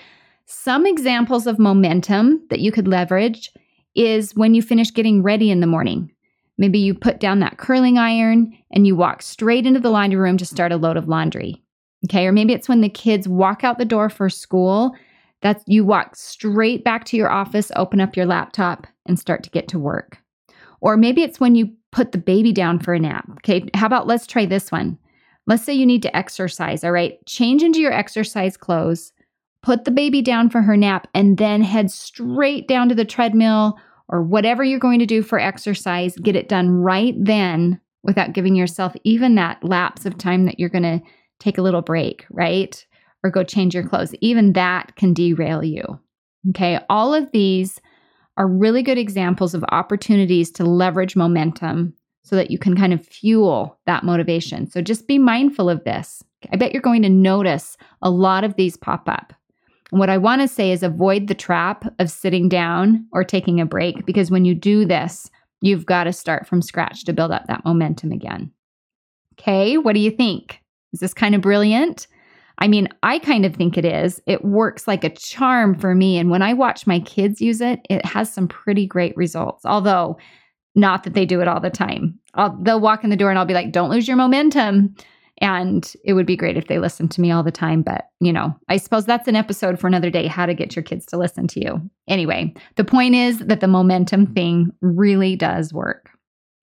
some 0.46 0.86
examples 0.86 1.48
of 1.48 1.58
momentum 1.58 2.46
that 2.50 2.60
you 2.60 2.70
could 2.70 2.86
leverage 2.86 3.50
is 3.96 4.36
when 4.36 4.54
you 4.54 4.62
finish 4.62 4.94
getting 4.94 5.24
ready 5.24 5.50
in 5.50 5.58
the 5.58 5.66
morning. 5.66 6.12
Maybe 6.56 6.78
you 6.78 6.94
put 6.94 7.18
down 7.18 7.40
that 7.40 7.58
curling 7.58 7.98
iron 7.98 8.56
and 8.70 8.86
you 8.86 8.94
walk 8.94 9.22
straight 9.22 9.66
into 9.66 9.80
the 9.80 9.90
laundry 9.90 10.20
room 10.20 10.36
to 10.36 10.46
start 10.46 10.70
a 10.70 10.76
load 10.76 10.96
of 10.96 11.08
laundry. 11.08 11.64
Okay, 12.04 12.28
or 12.28 12.32
maybe 12.32 12.52
it's 12.52 12.68
when 12.68 12.80
the 12.80 12.88
kids 12.88 13.26
walk 13.26 13.64
out 13.64 13.78
the 13.78 13.84
door 13.84 14.08
for 14.08 14.30
school 14.30 14.94
that 15.42 15.64
you 15.66 15.84
walk 15.84 16.14
straight 16.14 16.84
back 16.84 17.06
to 17.06 17.16
your 17.16 17.28
office, 17.28 17.72
open 17.74 18.00
up 18.00 18.16
your 18.16 18.26
laptop, 18.26 18.86
and 19.04 19.18
start 19.18 19.42
to 19.42 19.50
get 19.50 19.66
to 19.66 19.80
work. 19.80 20.19
Or 20.80 20.96
maybe 20.96 21.22
it's 21.22 21.40
when 21.40 21.54
you 21.54 21.70
put 21.92 22.12
the 22.12 22.18
baby 22.18 22.52
down 22.52 22.78
for 22.78 22.94
a 22.94 23.00
nap. 23.00 23.28
Okay, 23.38 23.68
how 23.74 23.86
about 23.86 24.06
let's 24.06 24.26
try 24.26 24.46
this 24.46 24.70
one? 24.70 24.98
Let's 25.46 25.64
say 25.64 25.74
you 25.74 25.86
need 25.86 26.02
to 26.02 26.16
exercise, 26.16 26.84
all 26.84 26.92
right? 26.92 27.24
Change 27.26 27.62
into 27.62 27.80
your 27.80 27.92
exercise 27.92 28.56
clothes, 28.56 29.12
put 29.62 29.84
the 29.84 29.90
baby 29.90 30.22
down 30.22 30.50
for 30.50 30.62
her 30.62 30.76
nap, 30.76 31.08
and 31.14 31.38
then 31.38 31.62
head 31.62 31.90
straight 31.90 32.68
down 32.68 32.88
to 32.88 32.94
the 32.94 33.04
treadmill 33.04 33.78
or 34.08 34.22
whatever 34.22 34.62
you're 34.62 34.78
going 34.78 35.00
to 35.00 35.06
do 35.06 35.22
for 35.22 35.38
exercise. 35.38 36.16
Get 36.16 36.36
it 36.36 36.48
done 36.48 36.70
right 36.70 37.14
then 37.18 37.80
without 38.02 38.32
giving 38.32 38.54
yourself 38.54 38.94
even 39.04 39.34
that 39.34 39.62
lapse 39.64 40.06
of 40.06 40.16
time 40.16 40.44
that 40.46 40.58
you're 40.58 40.68
going 40.68 40.82
to 40.82 41.00
take 41.38 41.58
a 41.58 41.62
little 41.62 41.82
break, 41.82 42.24
right? 42.30 42.84
or 43.22 43.30
go 43.30 43.44
change 43.44 43.74
your 43.74 43.86
clothes. 43.86 44.14
Even 44.20 44.52
that 44.54 44.96
can 44.96 45.12
derail 45.12 45.64
you. 45.64 45.82
Okay, 46.50 46.80
all 46.88 47.12
of 47.14 47.30
these 47.32 47.80
are 48.40 48.48
really 48.48 48.82
good 48.82 48.96
examples 48.96 49.52
of 49.52 49.62
opportunities 49.68 50.50
to 50.50 50.64
leverage 50.64 51.14
momentum 51.14 51.92
so 52.22 52.36
that 52.36 52.50
you 52.50 52.58
can 52.58 52.74
kind 52.74 52.94
of 52.94 53.06
fuel 53.06 53.78
that 53.84 54.02
motivation. 54.02 54.66
So 54.66 54.80
just 54.80 55.06
be 55.06 55.18
mindful 55.18 55.68
of 55.68 55.84
this. 55.84 56.24
I 56.50 56.56
bet 56.56 56.72
you're 56.72 56.80
going 56.80 57.02
to 57.02 57.10
notice 57.10 57.76
a 58.00 58.08
lot 58.08 58.42
of 58.42 58.54
these 58.56 58.78
pop 58.78 59.10
up. 59.10 59.34
And 59.90 60.00
what 60.00 60.08
I 60.08 60.16
want 60.16 60.40
to 60.40 60.48
say 60.48 60.72
is 60.72 60.82
avoid 60.82 61.28
the 61.28 61.34
trap 61.34 61.84
of 61.98 62.10
sitting 62.10 62.48
down 62.48 63.06
or 63.12 63.24
taking 63.24 63.60
a 63.60 63.66
break 63.66 64.06
because 64.06 64.30
when 64.30 64.46
you 64.46 64.54
do 64.54 64.86
this, 64.86 65.30
you've 65.60 65.84
got 65.84 66.04
to 66.04 66.12
start 66.12 66.46
from 66.46 66.62
scratch 66.62 67.04
to 67.04 67.12
build 67.12 67.32
up 67.32 67.46
that 67.46 67.66
momentum 67.66 68.10
again. 68.10 68.50
Okay, 69.38 69.76
what 69.76 69.92
do 69.92 70.00
you 70.00 70.10
think? 70.10 70.62
Is 70.94 71.00
this 71.00 71.12
kind 71.12 71.34
of 71.34 71.42
brilliant? 71.42 72.06
I 72.60 72.68
mean, 72.68 72.88
I 73.02 73.18
kind 73.18 73.46
of 73.46 73.56
think 73.56 73.78
it 73.78 73.84
is. 73.84 74.20
It 74.26 74.44
works 74.44 74.86
like 74.86 75.02
a 75.02 75.14
charm 75.14 75.74
for 75.78 75.94
me. 75.94 76.18
And 76.18 76.30
when 76.30 76.42
I 76.42 76.52
watch 76.52 76.86
my 76.86 77.00
kids 77.00 77.40
use 77.40 77.60
it, 77.60 77.80
it 77.88 78.04
has 78.04 78.32
some 78.32 78.48
pretty 78.48 78.86
great 78.86 79.16
results. 79.16 79.64
Although, 79.64 80.18
not 80.74 81.04
that 81.04 81.14
they 81.14 81.26
do 81.26 81.40
it 81.40 81.48
all 81.48 81.60
the 81.60 81.70
time. 81.70 82.18
I'll, 82.34 82.56
they'll 82.62 82.80
walk 82.80 83.02
in 83.02 83.10
the 83.10 83.16
door 83.16 83.30
and 83.30 83.38
I'll 83.38 83.44
be 83.44 83.54
like, 83.54 83.72
don't 83.72 83.90
lose 83.90 84.06
your 84.06 84.16
momentum. 84.16 84.94
And 85.38 85.90
it 86.04 86.12
would 86.12 86.26
be 86.26 86.36
great 86.36 86.58
if 86.58 86.66
they 86.66 86.78
listened 86.78 87.10
to 87.12 87.20
me 87.20 87.30
all 87.30 87.42
the 87.42 87.50
time. 87.50 87.82
But, 87.82 88.08
you 88.20 88.32
know, 88.32 88.54
I 88.68 88.76
suppose 88.76 89.06
that's 89.06 89.26
an 89.26 89.36
episode 89.36 89.80
for 89.80 89.86
another 89.86 90.10
day 90.10 90.26
how 90.26 90.44
to 90.44 90.54
get 90.54 90.76
your 90.76 90.82
kids 90.82 91.06
to 91.06 91.16
listen 91.16 91.48
to 91.48 91.60
you. 91.60 91.90
Anyway, 92.08 92.54
the 92.76 92.84
point 92.84 93.14
is 93.14 93.38
that 93.38 93.60
the 93.60 93.66
momentum 93.66 94.34
thing 94.34 94.70
really 94.82 95.34
does 95.34 95.72
work. 95.72 96.10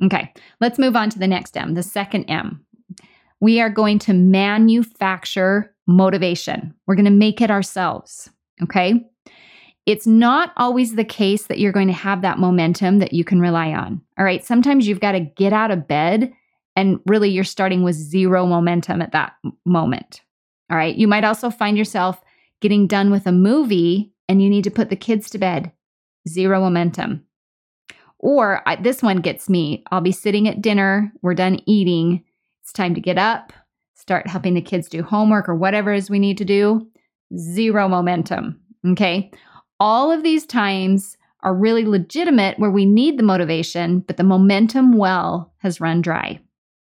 Okay, 0.04 0.32
let's 0.62 0.78
move 0.78 0.96
on 0.96 1.10
to 1.10 1.18
the 1.18 1.28
next 1.28 1.58
M, 1.58 1.74
the 1.74 1.82
second 1.82 2.26
M. 2.26 2.64
We 3.40 3.60
are 3.60 3.70
going 3.70 3.98
to 4.00 4.14
manufacture 4.14 5.74
motivation. 5.88 6.74
We're 6.86 6.96
going 6.96 7.06
to 7.06 7.12
make 7.12 7.42
it 7.42 7.52
ourselves. 7.52 8.30
Okay. 8.62 9.10
It's 9.86 10.06
not 10.06 10.52
always 10.58 10.96
the 10.96 11.06
case 11.06 11.48
that 11.48 11.60
you're 11.60 11.72
going 11.72 11.88
to 11.88 11.94
have 11.94 12.22
that 12.22 12.40
momentum 12.40 13.00
that 13.00 13.14
you 13.14 13.24
can 13.24 13.40
rely 13.40 13.72
on. 13.72 14.02
All 14.20 14.26
right. 14.26 14.44
Sometimes 14.44 14.88
you've 14.88 15.00
got 15.00 15.14
to 15.14 15.22
get 15.22 15.54
out 15.54 15.72
of 15.72 15.88
bed 15.88 16.34
and 16.76 17.00
really 17.06 17.30
you're 17.30 17.46
starting 17.46 17.84
with 17.84 17.96
zero 17.96 18.46
momentum 18.46 19.02
at 19.02 19.14
that 19.14 19.34
moment. 19.66 20.22
All 20.70 20.78
right. 20.78 20.96
You 20.96 21.08
might 21.08 21.24
also 21.24 21.50
find 21.50 21.78
yourself 21.78 22.22
getting 22.60 22.86
done 22.86 23.12
with 23.12 23.26
a 23.28 23.32
movie 23.32 24.12
and 24.28 24.42
you 24.42 24.50
need 24.50 24.66
to 24.66 24.72
put 24.72 24.90
the 24.90 24.96
kids 24.96 25.30
to 25.30 25.38
bed. 25.38 25.72
Zero 26.28 26.60
momentum. 26.60 27.24
Or 28.20 28.62
I, 28.68 28.76
this 28.76 29.02
one 29.02 29.22
gets 29.22 29.48
me. 29.48 29.84
I'll 29.92 30.02
be 30.02 30.12
sitting 30.12 30.48
at 30.48 30.62
dinner, 30.62 31.14
we're 31.22 31.36
done 31.36 31.62
eating. 31.66 32.24
It's 32.64 32.74
time 32.74 32.96
to 32.96 33.02
get 33.02 33.18
up, 33.18 33.54
start 34.08 34.26
helping 34.26 34.54
the 34.54 34.62
kids 34.62 34.88
do 34.88 35.04
homework 35.04 35.50
or 35.50 35.56
whatever 35.56 35.92
it 35.92 35.98
is 35.98 36.10
we 36.10 36.18
need 36.18 36.38
to 36.38 36.46
do, 36.46 36.88
zero 37.38 37.90
momentum. 37.90 38.58
Okay. 38.92 39.30
All 39.82 40.14
of 40.14 40.24
these 40.24 40.46
times 40.46 41.18
are 41.44 41.54
really 41.54 41.84
legitimate 41.84 42.58
where 42.58 42.72
we 42.72 42.86
need 42.86 43.20
the 43.20 43.24
motivation, 43.24 44.00
but 44.00 44.16
the 44.16 44.24
momentum 44.24 44.94
well 44.94 45.52
has 45.58 45.82
run 45.82 46.02
dry. 46.02 46.40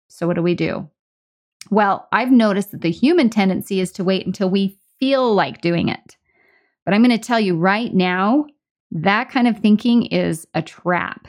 So, 0.07 0.25
what 0.25 0.37
do 0.37 0.41
we 0.41 0.55
do? 0.55 0.89
Well, 1.69 2.07
I've 2.13 2.31
noticed 2.31 2.71
that 2.71 2.79
the 2.79 2.91
human 2.91 3.29
tendency 3.29 3.81
is 3.81 3.91
to 3.93 4.05
wait 4.05 4.25
until 4.25 4.49
we 4.49 4.77
feel 4.97 5.35
like 5.35 5.59
doing 5.59 5.89
it. 5.89 6.15
But 6.85 6.93
I'm 6.93 7.03
going 7.03 7.11
to 7.11 7.17
tell 7.17 7.41
you 7.41 7.57
right 7.57 7.93
now, 7.93 8.45
that 8.91 9.29
kind 9.29 9.49
of 9.49 9.59
thinking 9.59 10.05
is 10.05 10.47
a 10.53 10.61
trap. 10.61 11.27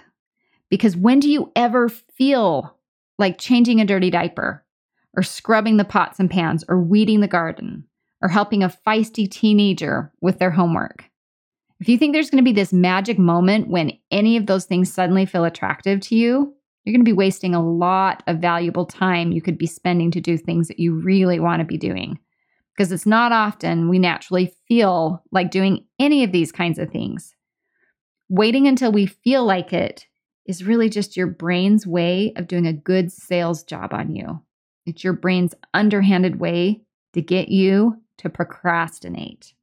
Because 0.70 0.96
when 0.96 1.18
do 1.18 1.28
you 1.28 1.50
ever 1.56 1.88
feel 1.88 2.76
like 3.18 3.36
changing 3.38 3.80
a 3.80 3.84
dirty 3.84 4.10
diaper 4.10 4.64
or 5.16 5.22
scrubbing 5.22 5.76
the 5.76 5.84
pots 5.84 6.18
and 6.18 6.30
pans, 6.30 6.64
or 6.68 6.80
weeding 6.80 7.20
the 7.20 7.28
garden, 7.28 7.84
or 8.22 8.28
helping 8.28 8.62
a 8.62 8.74
feisty 8.86 9.30
teenager 9.30 10.12
with 10.20 10.38
their 10.38 10.50
homework. 10.50 11.04
If 11.80 11.88
you 11.88 11.98
think 11.98 12.12
there's 12.12 12.30
going 12.30 12.42
to 12.42 12.48
be 12.48 12.54
this 12.54 12.72
magic 12.72 13.18
moment 13.18 13.68
when 13.68 13.98
any 14.10 14.36
of 14.36 14.46
those 14.46 14.64
things 14.64 14.92
suddenly 14.92 15.26
feel 15.26 15.44
attractive 15.44 16.00
to 16.02 16.14
you, 16.14 16.54
you're 16.84 16.92
going 16.92 17.04
to 17.04 17.08
be 17.08 17.12
wasting 17.12 17.54
a 17.54 17.64
lot 17.64 18.22
of 18.26 18.38
valuable 18.38 18.86
time 18.86 19.32
you 19.32 19.42
could 19.42 19.58
be 19.58 19.66
spending 19.66 20.10
to 20.12 20.20
do 20.20 20.36
things 20.36 20.68
that 20.68 20.78
you 20.78 20.94
really 20.94 21.40
want 21.40 21.60
to 21.60 21.64
be 21.64 21.76
doing. 21.76 22.18
Because 22.76 22.90
it's 22.90 23.04
not 23.04 23.32
often 23.32 23.88
we 23.88 23.98
naturally 23.98 24.54
feel 24.66 25.22
like 25.30 25.50
doing 25.50 25.86
any 25.98 26.24
of 26.24 26.32
these 26.32 26.52
kinds 26.52 26.78
of 26.78 26.90
things. 26.90 27.34
Waiting 28.28 28.66
until 28.66 28.92
we 28.92 29.06
feel 29.06 29.44
like 29.44 29.72
it 29.72 30.06
is 30.46 30.64
really 30.64 30.88
just 30.88 31.16
your 31.16 31.26
brain's 31.26 31.86
way 31.86 32.32
of 32.36 32.46
doing 32.46 32.66
a 32.66 32.72
good 32.72 33.12
sales 33.12 33.62
job 33.62 33.92
on 33.92 34.14
you. 34.14 34.40
It's 34.86 35.04
your 35.04 35.12
brain's 35.12 35.54
underhanded 35.74 36.40
way 36.40 36.82
to 37.12 37.22
get 37.22 37.48
you 37.48 38.00
to 38.18 38.28
procrastinate. 38.28 39.54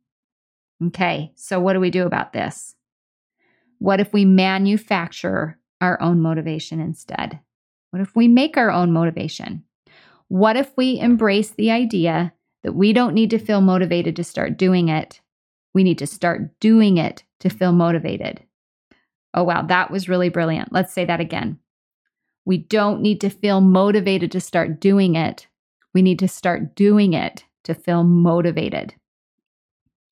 Okay, 0.88 1.32
so 1.36 1.60
what 1.60 1.74
do 1.74 1.80
we 1.80 1.90
do 1.90 2.06
about 2.06 2.34
this? 2.34 2.76
What 3.80 4.00
if 4.00 4.14
we 4.14 4.26
manufacture 4.26 5.58
our 5.82 6.02
own 6.02 6.22
motivation 6.22 6.80
instead? 6.80 7.40
What 7.92 8.02
if 8.02 8.16
we 8.16 8.28
make 8.28 8.58
our 8.58 8.72
own 8.72 8.92
motivation? 8.92 9.64
What 10.28 10.56
if 10.56 10.72
we 10.78 11.00
embrace 11.00 11.50
the 11.50 11.72
idea 11.72 12.34
that 12.64 12.76
we 12.76 12.94
don't 12.94 13.14
need 13.14 13.30
to 13.32 13.40
feel 13.40 13.62
motivated 13.62 14.16
to 14.18 14.24
start 14.24 14.58
doing 14.58 14.90
it? 14.90 15.22
We 15.74 15.84
need 15.84 15.98
to 16.00 16.08
start 16.08 16.60
doing 16.60 16.98
it 16.98 17.24
to 17.40 17.50
feel 17.50 17.72
motivated. 17.72 18.44
Oh, 19.34 19.44
wow, 19.44 19.64
that 19.64 19.92
was 19.92 20.10
really 20.10 20.30
brilliant. 20.30 20.72
Let's 20.72 20.94
say 20.94 21.06
that 21.06 21.20
again. 21.20 21.60
We 22.46 22.58
don't 22.58 23.02
need 23.02 23.22
to 23.22 23.30
feel 23.30 23.62
motivated 23.62 24.32
to 24.32 24.40
start 24.40 24.80
doing 24.80 25.16
it. 25.16 25.48
We 25.94 26.02
need 26.02 26.20
to 26.20 26.28
start 26.28 26.76
doing 26.76 27.14
it 27.14 27.44
to 27.64 27.74
feel 27.74 28.04
motivated. 28.04 28.96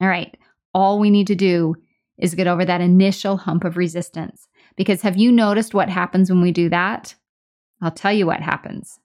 All 0.02 0.08
right, 0.08 0.36
all 0.74 1.00
we 1.00 1.10
need 1.10 1.28
to 1.28 1.36
do 1.36 1.76
is 2.18 2.36
get 2.36 2.48
over 2.48 2.66
that 2.66 2.82
initial 2.82 3.38
hump 3.38 3.64
of 3.64 3.78
resistance. 3.78 4.48
Because 4.76 5.02
have 5.02 5.18
you 5.18 5.32
noticed 5.32 5.74
what 5.74 5.90
happens 5.90 6.30
when 6.30 6.42
we 6.42 6.52
do 6.52 6.70
that? 6.70 7.16
I'll 7.82 7.92
tell 7.92 8.14
you 8.14 8.26
what 8.26 8.42
happens. 8.42 9.00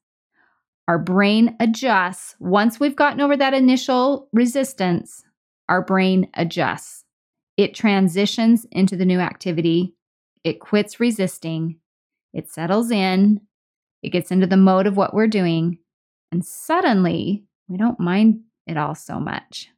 Our 0.88 0.98
brain 0.98 1.56
adjusts. 1.60 2.36
Once 2.40 2.80
we've 2.80 2.96
gotten 2.96 3.20
over 3.20 3.36
that 3.36 3.54
initial 3.54 4.28
resistance, 4.32 5.24
our 5.68 5.82
brain 5.82 6.28
adjusts. 6.34 7.04
It 7.56 7.74
transitions 7.74 8.66
into 8.72 8.96
the 8.96 9.04
new 9.04 9.20
activity. 9.20 9.94
It 10.42 10.60
quits 10.60 10.98
resisting. 10.98 11.76
It 12.32 12.50
settles 12.50 12.90
in. 12.90 13.40
It 14.02 14.10
gets 14.10 14.30
into 14.30 14.46
the 14.46 14.56
mode 14.56 14.86
of 14.86 14.96
what 14.96 15.14
we're 15.14 15.28
doing. 15.28 15.78
And 16.30 16.44
suddenly, 16.44 17.44
we 17.68 17.76
don't 17.76 18.00
mind 18.00 18.40
it 18.66 18.76
all 18.76 18.94
so 18.94 19.20
much. 19.20 19.68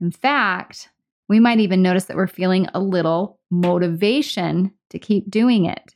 In 0.00 0.10
fact, 0.10 0.88
we 1.28 1.38
might 1.38 1.60
even 1.60 1.82
notice 1.82 2.06
that 2.06 2.16
we're 2.16 2.26
feeling 2.26 2.66
a 2.74 2.80
little 2.80 3.38
motivation 3.50 4.72
to 4.90 4.98
keep 4.98 5.30
doing 5.30 5.64
it. 5.64 5.94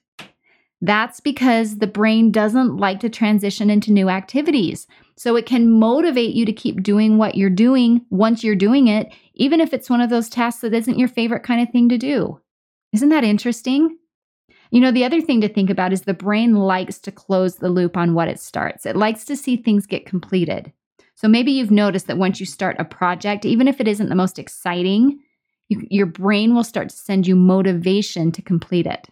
That's 0.81 1.19
because 1.19 1.79
the 1.79 1.87
brain 1.87 2.31
doesn't 2.31 2.77
like 2.77 3.01
to 3.01 3.09
transition 3.09 3.71
into 3.71 3.91
new 3.91 4.09
activities. 4.11 4.87
So 5.17 5.35
it 5.35 5.47
can 5.47 5.71
motivate 5.71 6.35
you 6.35 6.45
to 6.45 6.53
keep 6.53 6.83
doing 6.83 7.17
what 7.17 7.37
you're 7.37 7.49
doing 7.49 8.05
once 8.11 8.45
you're 8.45 8.55
doing 8.55 8.89
it, 8.89 9.13
even 9.35 9.61
if 9.61 9.73
it's 9.73 9.89
one 9.89 10.01
of 10.01 10.11
those 10.11 10.29
tasks 10.29 10.61
that 10.61 10.75
isn't 10.75 10.99
your 10.99 11.09
favorite 11.09 11.43
kind 11.43 11.63
of 11.63 11.71
thing 11.71 11.89
to 11.89 11.99
do. 11.99 12.39
Isn't 12.93 13.09
that 13.09 13.25
interesting? 13.25 13.97
You 14.75 14.81
know, 14.81 14.91
the 14.91 15.05
other 15.05 15.21
thing 15.21 15.41
to 15.41 15.49
think 15.49 15.71
about 15.71 15.93
is 15.93 16.03
the 16.03 16.13
brain 16.13 16.57
likes 16.57 16.99
to 16.99 17.13
close 17.13 17.55
the 17.55 17.69
loop 17.69 17.97
on 17.97 18.13
what 18.13 18.27
it 18.27 18.41
starts. 18.41 18.85
It 18.85 18.97
likes 18.97 19.25
to 19.27 19.37
see 19.37 19.57
things 19.57 19.87
get 19.87 20.05
completed. 20.05 20.73
So 21.15 21.29
maybe 21.29 21.53
you've 21.53 21.71
noticed 21.71 22.09
that 22.09 22.19
once 22.19 22.41
you 22.41 22.47
start 22.47 22.75
a 22.81 22.85
project, 22.85 23.45
even 23.45 23.69
if 23.69 23.81
it 23.81 23.87
isn't 23.87 24.09
the 24.09 24.17
most 24.17 24.37
exciting, 24.37 25.21
you, 25.69 25.87
your 25.91 26.07
brain 26.07 26.57
will 26.57 26.65
start 26.65 26.89
to 26.89 26.97
send 26.97 27.25
you 27.25 27.37
motivation 27.37 28.33
to 28.33 28.43
complete 28.43 28.89
it. 28.89 29.07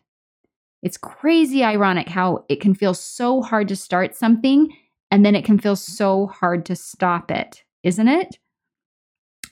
It's 0.82 0.96
crazy 0.96 1.62
ironic 1.62 2.08
how 2.08 2.44
it 2.48 2.60
can 2.60 2.74
feel 2.74 2.92
so 2.92 3.40
hard 3.40 3.68
to 3.68 3.76
start 3.76 4.16
something 4.16 4.76
and 5.12 5.24
then 5.24 5.36
it 5.36 5.44
can 5.44 5.60
feel 5.60 5.76
so 5.76 6.26
hard 6.26 6.66
to 6.66 6.74
stop 6.74 7.30
it, 7.30 7.62
isn't 7.84 8.08
it? 8.08 8.36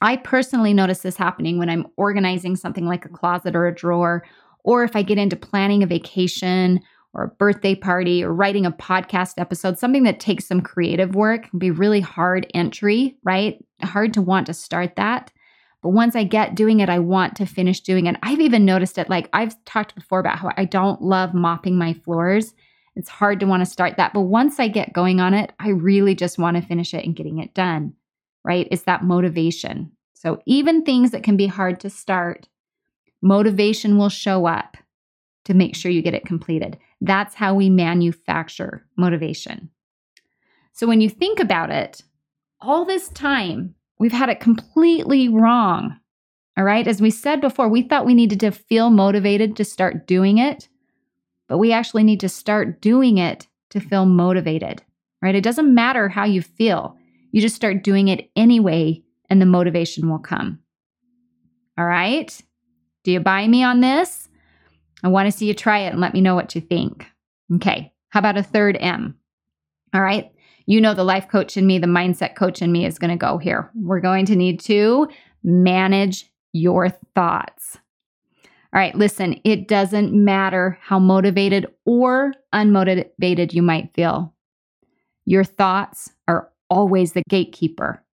I 0.02 0.17
personally 0.17 0.75
notice 0.75 1.02
this 1.02 1.17
happening 1.17 1.57
when 1.57 1.71
I'm 1.71 1.87
organizing 1.97 2.57
something 2.57 2.87
like 2.87 3.05
a 3.05 3.11
closet 3.11 3.55
or 3.55 3.69
a 3.69 3.75
drawer, 3.75 4.25
or 4.64 4.85
if 4.85 4.97
I 4.97 5.02
get 5.02 5.19
into 5.19 5.37
planning 5.37 5.83
a 5.83 5.87
vacation 5.87 6.81
or 7.12 7.25
a 7.25 7.29
birthday 7.29 7.75
party 7.75 8.23
or 8.23 8.33
writing 8.33 8.67
a 8.67 8.71
podcast 8.71 9.35
episode, 9.38 9.79
something 9.79 10.05
that 10.05 10.21
takes 10.21 10.47
some 10.47 10.61
creative 10.61 11.14
work 11.14 11.50
can 11.50 11.59
be 11.59 11.71
really 11.71 12.00
hard 12.00 12.47
entry, 12.55 13.17
right? 13.25 13.64
Hard 13.83 14.14
to 14.14 14.23
want 14.23 14.47
to 14.47 14.55
start 14.55 14.97
that. 14.97 15.33
But 15.83 15.90
once 15.90 16.14
I 16.14 16.25
get 16.25 16.55
doing 16.55 16.81
it, 16.81 16.88
I 16.88 16.99
want 16.99 17.37
to 17.37 17.47
finish 17.47 17.81
doing 17.81 18.07
it. 18.07 18.17
I've 18.23 18.40
even 18.40 18.64
noticed 18.64 18.99
it. 18.99 19.09
Like 19.09 19.29
I've 19.33 19.57
talked 19.64 19.95
before 19.95 20.21
about 20.21 20.38
how 20.38 20.52
I 20.57 20.67
don't 20.67 21.02
love 21.02 21.35
mopping 21.35 21.76
my 21.79 21.95
floors. 21.95 22.52
It's 22.97 23.09
hard 23.09 23.40
to 23.40 23.47
want 23.47 23.62
to 23.62 23.71
start 23.71 23.97
that. 23.97 24.12
But 24.12 24.23
once 24.23 24.61
I 24.61 24.69
get 24.69 24.93
going 24.93 25.21
on 25.21 25.33
it, 25.33 25.52
I 25.59 25.71
really 25.71 26.14
just 26.14 26.38
want 26.38 26.57
to 26.57 26.62
finish 26.62 26.93
it 26.93 27.05
and 27.05 27.17
getting 27.17 27.38
it 27.38 27.55
done, 27.55 27.95
right? 28.45 28.69
It's 28.71 28.83
that 28.83 29.05
motivation. 29.05 29.93
So 30.14 30.43
even 30.45 30.83
things 30.83 31.12
that 31.12 31.23
can 31.23 31.37
be 31.37 31.47
hard 31.47 31.81
to 31.81 31.88
start, 31.88 32.47
motivation 33.22 33.96
will 33.96 34.08
show 34.08 34.46
up 34.46 34.76
to 35.44 35.54
make 35.54 35.74
sure 35.74 35.90
you 35.90 36.02
get 36.02 36.14
it 36.14 36.26
completed. 36.26 36.78
That's 37.00 37.34
how 37.34 37.54
we 37.54 37.70
manufacture 37.70 38.86
motivation. 38.96 39.70
So 40.72 40.86
when 40.86 41.00
you 41.00 41.08
think 41.08 41.40
about 41.40 41.70
it, 41.70 42.02
all 42.60 42.84
this 42.84 43.08
time 43.08 43.74
We've 44.00 44.10
had 44.10 44.30
it 44.30 44.40
completely 44.40 45.28
wrong. 45.28 45.94
All 46.56 46.64
right. 46.64 46.88
As 46.88 47.02
we 47.02 47.10
said 47.10 47.42
before, 47.42 47.68
we 47.68 47.82
thought 47.82 48.06
we 48.06 48.14
needed 48.14 48.40
to 48.40 48.50
feel 48.50 48.88
motivated 48.88 49.56
to 49.56 49.64
start 49.64 50.06
doing 50.06 50.38
it, 50.38 50.68
but 51.48 51.58
we 51.58 51.70
actually 51.70 52.02
need 52.02 52.20
to 52.20 52.28
start 52.28 52.80
doing 52.80 53.18
it 53.18 53.46
to 53.68 53.78
feel 53.78 54.06
motivated, 54.06 54.82
right? 55.20 55.34
It 55.34 55.44
doesn't 55.44 55.72
matter 55.72 56.08
how 56.08 56.24
you 56.24 56.40
feel. 56.40 56.96
You 57.30 57.42
just 57.42 57.54
start 57.54 57.84
doing 57.84 58.08
it 58.08 58.30
anyway, 58.34 59.02
and 59.28 59.40
the 59.40 59.46
motivation 59.46 60.08
will 60.08 60.18
come. 60.18 60.60
All 61.76 61.84
right. 61.84 62.40
Do 63.04 63.12
you 63.12 63.21
buy 63.21 63.47
me 63.47 63.62
on 63.62 63.80
this? 63.80 64.28
I 65.02 65.09
want 65.09 65.30
to 65.30 65.37
see 65.37 65.47
you 65.47 65.54
try 65.54 65.80
it 65.80 65.92
and 65.92 66.00
let 66.00 66.14
me 66.14 66.21
know 66.21 66.35
what 66.35 66.54
you 66.54 66.61
think. 66.61 67.07
Okay. 67.57 67.92
How 68.11 68.21
about 68.21 68.37
a 68.37 68.42
third 68.42 68.76
M? 68.80 69.16
All 69.95 70.02
right 70.02 70.30
you 70.71 70.80
know 70.80 70.95
the 70.95 71.02
life 71.02 71.26
coach 71.26 71.57
in 71.57 71.66
me, 71.66 71.80
the 71.80 71.88
mindset 71.88 72.37
coach 72.37 72.62
in 72.62 72.71
me 72.71 72.87
is 72.87 72.97
going 72.97 73.11
to 73.11 73.16
go 73.16 73.38
here. 73.38 73.69
We're 73.75 73.99
going 73.99 74.25
to 74.26 74.37
need 74.37 74.61
to 74.61 75.09
manage 75.42 76.30
your 76.52 76.90
thoughts. 77.16 77.76
All 78.73 78.78
right, 78.78 78.95
listen, 78.95 79.40
it 79.42 79.66
doesn't 79.66 80.12
matter 80.12 80.78
how 80.80 81.00
motivated 81.00 81.66
or 81.85 82.35
unmotivated 82.54 83.52
you 83.52 83.62
might 83.62 83.92
feel. 83.95 84.33
Your 85.25 85.42
thoughts 85.42 86.09
are 86.28 86.50
always 86.69 87.14
the 87.14 87.25
gatekeeper. 87.28 88.04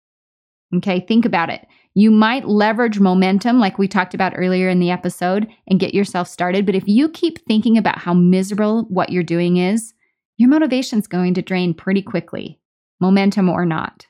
Okay, 0.78 1.02
think 1.02 1.26
about 1.26 1.52
it. 1.52 1.64
You 1.98 2.12
might 2.12 2.48
leverage 2.48 3.00
momentum, 3.00 3.60
like 3.60 3.80
we 3.80 3.88
talked 3.88 4.14
about 4.14 4.34
earlier 4.36 4.70
in 4.70 4.78
the 4.78 4.92
episode, 4.92 5.48
and 5.68 5.80
get 5.80 5.96
yourself 5.96 6.28
started. 6.28 6.64
But 6.64 6.76
if 6.76 6.88
you 6.88 7.10
keep 7.10 7.44
thinking 7.48 7.76
about 7.76 7.98
how 7.98 8.14
miserable 8.14 8.84
what 8.84 9.12
you're 9.12 9.24
doing 9.24 9.58
is, 9.58 9.96
your 10.38 10.48
motivation's 10.48 11.08
going 11.08 11.34
to 11.34 11.42
drain 11.42 11.74
pretty 11.74 12.04
quickly, 12.04 12.60
momentum 13.00 13.50
or 13.50 13.66
not. 13.66 14.06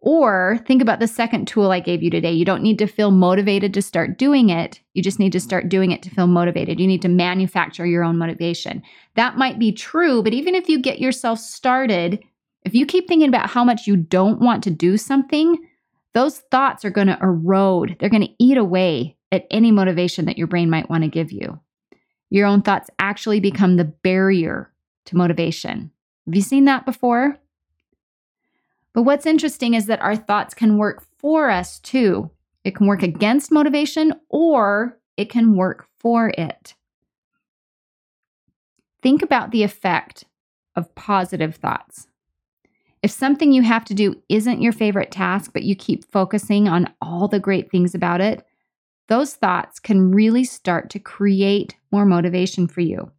Or 0.00 0.58
think 0.66 0.82
about 0.82 0.98
the 0.98 1.06
second 1.06 1.46
tool 1.46 1.70
I 1.70 1.78
gave 1.78 2.02
you 2.02 2.10
today. 2.10 2.32
You 2.32 2.44
don't 2.44 2.60
need 2.60 2.80
to 2.80 2.88
feel 2.88 3.12
motivated 3.12 3.72
to 3.74 3.82
start 3.82 4.18
doing 4.18 4.50
it. 4.50 4.80
You 4.92 5.00
just 5.00 5.20
need 5.20 5.30
to 5.30 5.38
start 5.38 5.68
doing 5.68 5.92
it 5.92 6.02
to 6.02 6.10
feel 6.10 6.26
motivated. 6.26 6.80
You 6.80 6.88
need 6.88 7.02
to 7.02 7.08
manufacture 7.08 7.86
your 7.86 8.02
own 8.02 8.18
motivation. 8.18 8.82
That 9.14 9.38
might 9.38 9.60
be 9.60 9.70
true, 9.70 10.24
but 10.24 10.34
even 10.34 10.56
if 10.56 10.68
you 10.68 10.82
get 10.82 10.98
yourself 10.98 11.38
started, 11.38 12.18
if 12.64 12.74
you 12.74 12.84
keep 12.84 13.06
thinking 13.06 13.28
about 13.28 13.50
how 13.50 13.62
much 13.62 13.86
you 13.86 13.94
don't 13.94 14.40
want 14.40 14.64
to 14.64 14.70
do 14.72 14.96
something, 14.96 15.56
those 16.14 16.38
thoughts 16.50 16.84
are 16.84 16.90
going 16.90 17.06
to 17.06 17.18
erode. 17.20 17.96
They're 17.98 18.08
going 18.08 18.26
to 18.26 18.34
eat 18.38 18.56
away 18.56 19.16
at 19.32 19.46
any 19.50 19.70
motivation 19.70 20.24
that 20.24 20.38
your 20.38 20.46
brain 20.46 20.70
might 20.70 20.90
want 20.90 21.04
to 21.04 21.08
give 21.08 21.30
you. 21.30 21.60
Your 22.30 22.46
own 22.46 22.62
thoughts 22.62 22.90
actually 22.98 23.40
become 23.40 23.76
the 23.76 23.84
barrier 23.84 24.72
to 25.06 25.16
motivation. 25.16 25.90
Have 26.26 26.34
you 26.34 26.42
seen 26.42 26.64
that 26.66 26.84
before? 26.84 27.38
But 28.92 29.02
what's 29.02 29.26
interesting 29.26 29.74
is 29.74 29.86
that 29.86 30.00
our 30.00 30.16
thoughts 30.16 30.54
can 30.54 30.76
work 30.76 31.04
for 31.18 31.50
us 31.50 31.78
too. 31.78 32.30
It 32.64 32.74
can 32.74 32.86
work 32.86 33.02
against 33.02 33.52
motivation 33.52 34.14
or 34.28 34.98
it 35.16 35.30
can 35.30 35.56
work 35.56 35.86
for 35.98 36.32
it. 36.36 36.74
Think 39.02 39.22
about 39.22 39.50
the 39.50 39.62
effect 39.62 40.24
of 40.76 40.94
positive 40.94 41.56
thoughts. 41.56 42.08
If 43.02 43.10
something 43.10 43.52
you 43.52 43.62
have 43.62 43.84
to 43.86 43.94
do 43.94 44.22
isn't 44.28 44.60
your 44.60 44.72
favorite 44.72 45.10
task, 45.10 45.52
but 45.52 45.62
you 45.62 45.74
keep 45.74 46.10
focusing 46.10 46.68
on 46.68 46.92
all 47.00 47.28
the 47.28 47.40
great 47.40 47.70
things 47.70 47.94
about 47.94 48.20
it, 48.20 48.44
those 49.08 49.34
thoughts 49.34 49.80
can 49.80 50.12
really 50.12 50.44
start 50.44 50.90
to 50.90 50.98
create 50.98 51.76
more 51.90 52.06
motivation 52.06 52.68
for 52.68 52.80
you. 52.80 53.10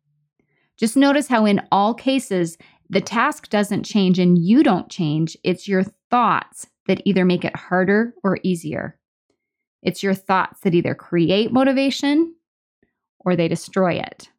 Just 0.77 0.95
notice 0.95 1.27
how, 1.27 1.45
in 1.45 1.61
all 1.71 1.93
cases, 1.93 2.57
the 2.89 3.01
task 3.01 3.49
doesn't 3.49 3.83
change 3.83 4.17
and 4.17 4.37
you 4.37 4.63
don't 4.63 4.89
change. 4.89 5.37
It's 5.43 5.67
your 5.67 5.83
thoughts 6.09 6.67
that 6.87 7.01
either 7.05 7.25
make 7.25 7.45
it 7.45 7.55
harder 7.55 8.13
or 8.23 8.39
easier. 8.43 8.97
It's 9.83 10.01
your 10.01 10.13
thoughts 10.13 10.61
that 10.61 10.73
either 10.75 10.95
create 10.95 11.51
motivation 11.51 12.35
or 13.19 13.35
they 13.35 13.47
destroy 13.47 13.93
it. 13.93 14.30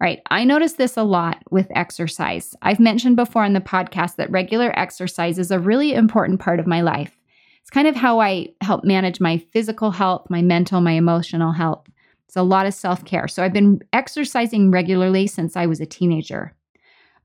All 0.00 0.06
right, 0.06 0.20
I 0.28 0.44
notice 0.44 0.72
this 0.72 0.96
a 0.96 1.04
lot 1.04 1.42
with 1.50 1.68
exercise. 1.74 2.56
I've 2.62 2.80
mentioned 2.80 3.14
before 3.14 3.44
on 3.44 3.52
the 3.52 3.60
podcast 3.60 4.16
that 4.16 4.30
regular 4.30 4.76
exercise 4.78 5.38
is 5.38 5.52
a 5.52 5.60
really 5.60 5.94
important 5.94 6.40
part 6.40 6.58
of 6.58 6.66
my 6.66 6.80
life. 6.80 7.16
It's 7.60 7.70
kind 7.70 7.86
of 7.86 7.94
how 7.94 8.20
I 8.20 8.48
help 8.60 8.84
manage 8.84 9.20
my 9.20 9.38
physical 9.38 9.92
health, 9.92 10.26
my 10.28 10.42
mental, 10.42 10.80
my 10.80 10.92
emotional 10.92 11.52
health. 11.52 11.86
It's 12.26 12.36
a 12.36 12.42
lot 12.42 12.66
of 12.66 12.74
self 12.74 13.04
care. 13.04 13.28
So 13.28 13.44
I've 13.44 13.52
been 13.52 13.80
exercising 13.92 14.72
regularly 14.72 15.28
since 15.28 15.56
I 15.56 15.66
was 15.66 15.80
a 15.80 15.86
teenager. 15.86 16.54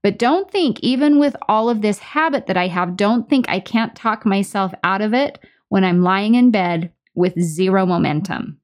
But 0.03 0.19
don't 0.19 0.49
think, 0.49 0.79
even 0.81 1.19
with 1.19 1.35
all 1.49 1.69
of 1.69 1.81
this 1.81 1.99
habit 1.99 2.45
that 2.45 2.55
I 2.55 2.67
have, 2.67 2.95
don't 2.95 3.27
think 3.27 3.49
I 3.49 3.59
can't 3.59 3.95
talk 3.95 4.25
myself 4.25 4.73
out 4.83 5.01
of 5.01 5.13
it 5.13 5.39
when 5.69 5.83
I'm 5.83 6.03
lying 6.03 6.35
in 6.35 6.51
bed 6.51 6.91
with 7.15 7.39
zero 7.41 7.85
momentum. 7.85 8.59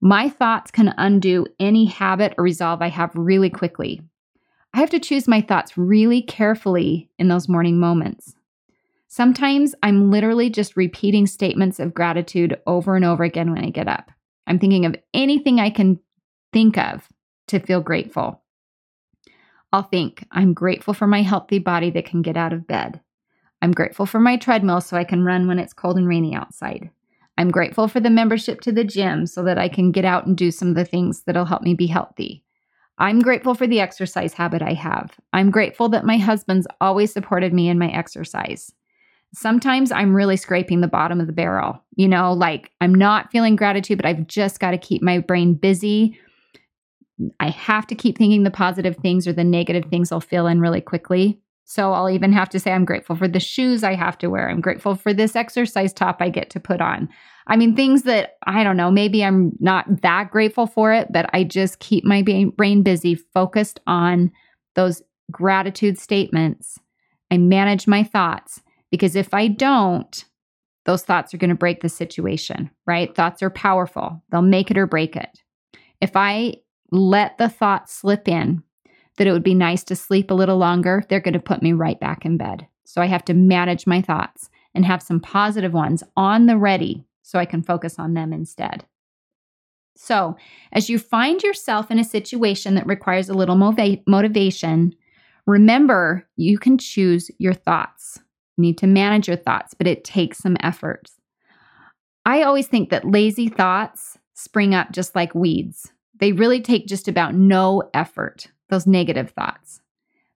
My 0.00 0.28
thoughts 0.28 0.70
can 0.70 0.94
undo 0.98 1.46
any 1.58 1.86
habit 1.86 2.34
or 2.36 2.44
resolve 2.44 2.82
I 2.82 2.88
have 2.88 3.10
really 3.14 3.50
quickly. 3.50 4.02
I 4.74 4.80
have 4.80 4.90
to 4.90 5.00
choose 5.00 5.26
my 5.26 5.40
thoughts 5.40 5.78
really 5.78 6.20
carefully 6.20 7.08
in 7.18 7.28
those 7.28 7.48
morning 7.48 7.78
moments. 7.78 8.34
Sometimes 9.08 9.74
I'm 9.82 10.10
literally 10.10 10.50
just 10.50 10.76
repeating 10.76 11.26
statements 11.26 11.80
of 11.80 11.94
gratitude 11.94 12.60
over 12.66 12.96
and 12.96 13.04
over 13.04 13.24
again 13.24 13.50
when 13.52 13.64
I 13.64 13.70
get 13.70 13.88
up. 13.88 14.10
I'm 14.46 14.58
thinking 14.58 14.84
of 14.84 14.96
anything 15.14 15.58
I 15.58 15.70
can 15.70 15.98
think 16.52 16.76
of 16.76 17.08
to 17.48 17.58
feel 17.58 17.80
grateful. 17.80 18.42
I'll 19.72 19.82
think, 19.82 20.26
I'm 20.30 20.52
grateful 20.52 20.94
for 20.94 21.06
my 21.06 21.22
healthy 21.22 21.58
body 21.58 21.90
that 21.90 22.04
can 22.04 22.22
get 22.22 22.36
out 22.36 22.52
of 22.52 22.66
bed. 22.66 23.00
I'm 23.62 23.72
grateful 23.72 24.06
for 24.06 24.20
my 24.20 24.36
treadmill 24.36 24.80
so 24.80 24.96
I 24.96 25.04
can 25.04 25.24
run 25.24 25.48
when 25.48 25.58
it's 25.58 25.72
cold 25.72 25.96
and 25.96 26.06
rainy 26.06 26.34
outside. 26.34 26.90
I'm 27.38 27.50
grateful 27.50 27.88
for 27.88 28.00
the 28.00 28.10
membership 28.10 28.60
to 28.62 28.72
the 28.72 28.84
gym 28.84 29.26
so 29.26 29.42
that 29.44 29.58
I 29.58 29.68
can 29.68 29.92
get 29.92 30.04
out 30.04 30.26
and 30.26 30.36
do 30.36 30.50
some 30.50 30.68
of 30.68 30.74
the 30.74 30.84
things 30.84 31.22
that'll 31.22 31.44
help 31.44 31.62
me 31.62 31.74
be 31.74 31.86
healthy. 31.86 32.42
I'm 32.98 33.20
grateful 33.20 33.54
for 33.54 33.66
the 33.66 33.80
exercise 33.80 34.32
habit 34.32 34.62
I 34.62 34.72
have. 34.72 35.18
I'm 35.34 35.50
grateful 35.50 35.90
that 35.90 36.06
my 36.06 36.16
husband's 36.16 36.66
always 36.80 37.12
supported 37.12 37.52
me 37.52 37.68
in 37.68 37.78
my 37.78 37.90
exercise. 37.90 38.72
Sometimes 39.34 39.92
I'm 39.92 40.14
really 40.14 40.38
scraping 40.38 40.80
the 40.80 40.88
bottom 40.88 41.20
of 41.20 41.26
the 41.26 41.32
barrel. 41.32 41.82
You 41.96 42.08
know, 42.08 42.32
like 42.32 42.70
I'm 42.80 42.94
not 42.94 43.30
feeling 43.30 43.54
gratitude, 43.54 43.98
but 43.98 44.06
I've 44.06 44.26
just 44.26 44.60
got 44.60 44.70
to 44.70 44.78
keep 44.78 45.02
my 45.02 45.18
brain 45.18 45.54
busy. 45.54 46.18
I 47.38 47.50
have 47.50 47.86
to 47.88 47.94
keep 47.94 48.16
thinking 48.16 48.44
the 48.44 48.50
positive 48.50 48.96
things 48.96 49.28
or 49.28 49.34
the 49.34 49.44
negative 49.44 49.86
things 49.90 50.10
I'll 50.10 50.20
fill 50.20 50.46
in 50.46 50.60
really 50.60 50.80
quickly. 50.80 51.40
So 51.68 51.92
I'll 51.92 52.08
even 52.08 52.32
have 52.32 52.48
to 52.50 52.60
say, 52.60 52.70
I'm 52.70 52.84
grateful 52.84 53.16
for 53.16 53.26
the 53.26 53.40
shoes 53.40 53.82
I 53.82 53.94
have 53.94 54.16
to 54.18 54.30
wear. 54.30 54.48
I'm 54.48 54.60
grateful 54.60 54.94
for 54.94 55.12
this 55.12 55.34
exercise 55.34 55.92
top 55.92 56.18
I 56.20 56.30
get 56.30 56.48
to 56.50 56.60
put 56.60 56.80
on. 56.80 57.08
I 57.48 57.56
mean, 57.56 57.74
things 57.74 58.04
that 58.04 58.36
I 58.46 58.62
don't 58.62 58.76
know, 58.76 58.90
maybe 58.90 59.24
I'm 59.24 59.52
not 59.58 60.02
that 60.02 60.30
grateful 60.30 60.68
for 60.68 60.92
it, 60.92 61.12
but 61.12 61.28
I 61.32 61.42
just 61.42 61.80
keep 61.80 62.04
my 62.04 62.22
brain 62.22 62.82
busy, 62.82 63.16
focused 63.16 63.80
on 63.88 64.30
those 64.76 65.02
gratitude 65.32 65.98
statements. 65.98 66.78
I 67.32 67.38
manage 67.38 67.88
my 67.88 68.04
thoughts 68.04 68.62
because 68.92 69.16
if 69.16 69.34
I 69.34 69.48
don't, 69.48 70.24
those 70.84 71.02
thoughts 71.02 71.34
are 71.34 71.38
going 71.38 71.50
to 71.50 71.56
break 71.56 71.80
the 71.80 71.88
situation, 71.88 72.70
right? 72.86 73.12
Thoughts 73.12 73.42
are 73.42 73.50
powerful, 73.50 74.22
they'll 74.30 74.40
make 74.40 74.70
it 74.70 74.78
or 74.78 74.86
break 74.86 75.16
it. 75.16 75.40
If 76.00 76.12
I 76.14 76.58
let 76.92 77.38
the 77.38 77.48
thought 77.48 77.90
slip 77.90 78.28
in 78.28 78.62
that 79.16 79.26
it 79.26 79.32
would 79.32 79.42
be 79.42 79.54
nice 79.54 79.82
to 79.84 79.96
sleep 79.96 80.30
a 80.30 80.34
little 80.34 80.58
longer, 80.58 81.04
they're 81.08 81.20
going 81.20 81.34
to 81.34 81.40
put 81.40 81.62
me 81.62 81.72
right 81.72 81.98
back 81.98 82.24
in 82.24 82.36
bed. 82.36 82.66
So 82.84 83.00
I 83.00 83.06
have 83.06 83.24
to 83.26 83.34
manage 83.34 83.86
my 83.86 84.00
thoughts 84.00 84.50
and 84.74 84.84
have 84.84 85.02
some 85.02 85.20
positive 85.20 85.72
ones 85.72 86.02
on 86.16 86.46
the 86.46 86.56
ready 86.56 87.04
so 87.22 87.38
I 87.38 87.44
can 87.44 87.62
focus 87.62 87.98
on 87.98 88.14
them 88.14 88.32
instead. 88.32 88.84
So, 89.96 90.36
as 90.72 90.90
you 90.90 90.98
find 90.98 91.42
yourself 91.42 91.90
in 91.90 91.98
a 91.98 92.04
situation 92.04 92.74
that 92.74 92.86
requires 92.86 93.28
a 93.30 93.34
little 93.34 93.56
motiva- 93.56 94.02
motivation, 94.06 94.94
remember 95.46 96.28
you 96.36 96.58
can 96.58 96.76
choose 96.76 97.30
your 97.38 97.54
thoughts. 97.54 98.20
You 98.56 98.62
need 98.62 98.78
to 98.78 98.86
manage 98.86 99.26
your 99.26 99.38
thoughts, 99.38 99.72
but 99.72 99.86
it 99.86 100.04
takes 100.04 100.38
some 100.38 100.58
effort. 100.60 101.10
I 102.26 102.42
always 102.42 102.66
think 102.66 102.90
that 102.90 103.10
lazy 103.10 103.48
thoughts 103.48 104.18
spring 104.34 104.74
up 104.74 104.92
just 104.92 105.14
like 105.14 105.34
weeds. 105.34 105.90
They 106.20 106.32
really 106.32 106.60
take 106.60 106.86
just 106.86 107.08
about 107.08 107.34
no 107.34 107.88
effort 107.94 108.48
those 108.68 108.86
negative 108.86 109.30
thoughts. 109.30 109.80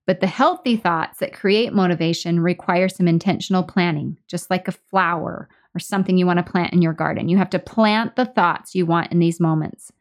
But 0.07 0.21
the 0.21 0.27
healthy 0.27 0.77
thoughts 0.77 1.19
that 1.19 1.33
create 1.33 1.73
motivation 1.73 2.41
require 2.41 2.89
some 2.89 3.07
intentional 3.07 3.63
planning, 3.63 4.19
just 4.27 4.51
like 4.51 4.67
a 4.67 4.73
flower 4.73 5.49
or 5.75 5.79
something 5.79 6.19
you 6.19 6.27
want 6.27 6.45
to 6.45 6.51
plant 6.51 6.73
in 6.73 6.83
your 6.83 6.93
garden. 6.93 7.29
You 7.29 7.37
have 7.39 7.51
to 7.51 7.59
plant 7.59 8.17
the 8.17 8.27
thoughts 8.27 8.75
you 8.75 8.87
want 8.87 9.13
in 9.13 9.21
these 9.21 9.39
moments. 9.39 9.93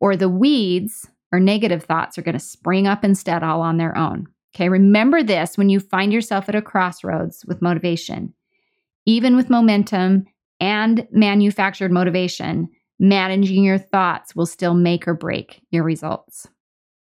Or 0.00 0.16
the 0.16 0.28
weeds 0.28 1.08
or 1.32 1.38
negative 1.38 1.84
thoughts 1.84 2.18
are 2.18 2.22
going 2.22 2.32
to 2.32 2.40
spring 2.40 2.86
up 2.86 3.04
instead 3.04 3.42
all 3.42 3.60
on 3.60 3.76
their 3.76 3.96
own. 3.96 4.26
Okay, 4.54 4.68
remember 4.68 5.22
this 5.22 5.58
when 5.58 5.68
you 5.68 5.80
find 5.80 6.12
yourself 6.12 6.48
at 6.48 6.54
a 6.54 6.62
crossroads 6.62 7.44
with 7.44 7.62
motivation. 7.62 8.32
Even 9.04 9.36
with 9.36 9.50
momentum 9.50 10.24
and 10.60 11.06
manufactured 11.10 11.92
motivation, 11.92 12.68
managing 12.98 13.62
your 13.62 13.78
thoughts 13.78 14.34
will 14.34 14.46
still 14.46 14.74
make 14.74 15.06
or 15.06 15.14
break 15.14 15.62
your 15.70 15.84
results. 15.84 16.48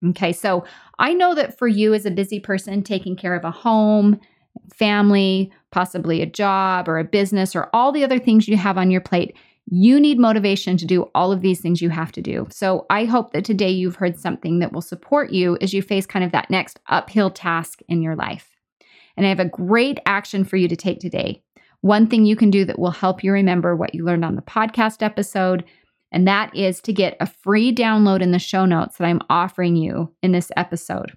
Okay, 0.10 0.34
so 0.34 0.66
I 1.00 1.14
know 1.14 1.34
that 1.36 1.58
for 1.58 1.68
you 1.68 1.94
as 1.94 2.06
a 2.06 2.12
busy 2.12 2.40
person 2.40 2.84
taking 2.84 3.16
care 3.16 3.36
of 3.36 3.44
a 3.44 3.52
home, 3.52 4.20
family, 4.74 5.52
possibly 5.72 6.22
a 6.22 6.26
job 6.26 6.88
or 6.88 7.00
a 7.00 7.04
business 7.04 7.56
or 7.56 7.70
all 7.74 7.92
the 7.92 8.04
other 8.04 8.20
things 8.20 8.48
you 8.48 8.58
have 8.58 8.78
on 8.78 8.92
your 8.92 9.02
plate, 9.02 9.36
you 9.68 10.00
need 10.00 10.20
motivation 10.20 10.78
to 10.78 10.86
do 10.86 11.10
all 11.16 11.32
of 11.32 11.42
these 11.42 11.60
things 11.60 11.82
you 11.82 11.90
have 11.90 12.12
to 12.12 12.22
do. 12.22 12.48
So 12.52 12.86
I 12.90 13.06
hope 13.06 13.34
that 13.34 13.46
today 13.46 13.72
you've 13.72 13.96
heard 13.96 14.20
something 14.20 14.60
that 14.60 14.72
will 14.72 14.82
support 14.82 15.32
you 15.32 15.58
as 15.60 15.74
you 15.74 15.82
face 15.82 16.06
kind 16.06 16.24
of 16.24 16.32
that 16.34 16.52
next 16.52 16.80
uphill 16.88 17.32
task 17.32 17.80
in 17.88 18.02
your 18.02 18.16
life. 18.16 18.52
And 19.18 19.26
I 19.26 19.30
have 19.30 19.40
a 19.40 19.46
great 19.46 20.00
action 20.06 20.44
for 20.44 20.58
you 20.58 20.68
to 20.68 20.76
take 20.76 21.00
today. 21.00 21.42
One 21.82 22.08
thing 22.08 22.26
you 22.26 22.36
can 22.36 22.52
do 22.52 22.66
that 22.66 22.80
will 22.80 22.92
help 22.92 23.24
you 23.24 23.32
remember 23.32 23.76
what 23.76 23.96
you 23.96 24.04
learned 24.04 24.26
on 24.26 24.36
the 24.36 24.42
podcast 24.42 25.02
episode 25.02 25.64
and 26.16 26.26
that 26.30 26.56
is 26.56 26.80
to 26.80 26.94
get 26.94 27.18
a 27.20 27.28
free 27.28 27.76
download 27.76 28.22
in 28.22 28.32
the 28.32 28.40
show 28.40 28.66
notes 28.66 28.98
that 28.98 29.06
I'm 29.06 29.22
offering 29.30 29.76
you 29.76 30.14
in 30.24 30.32
this 30.32 30.50
episode. 30.56 31.12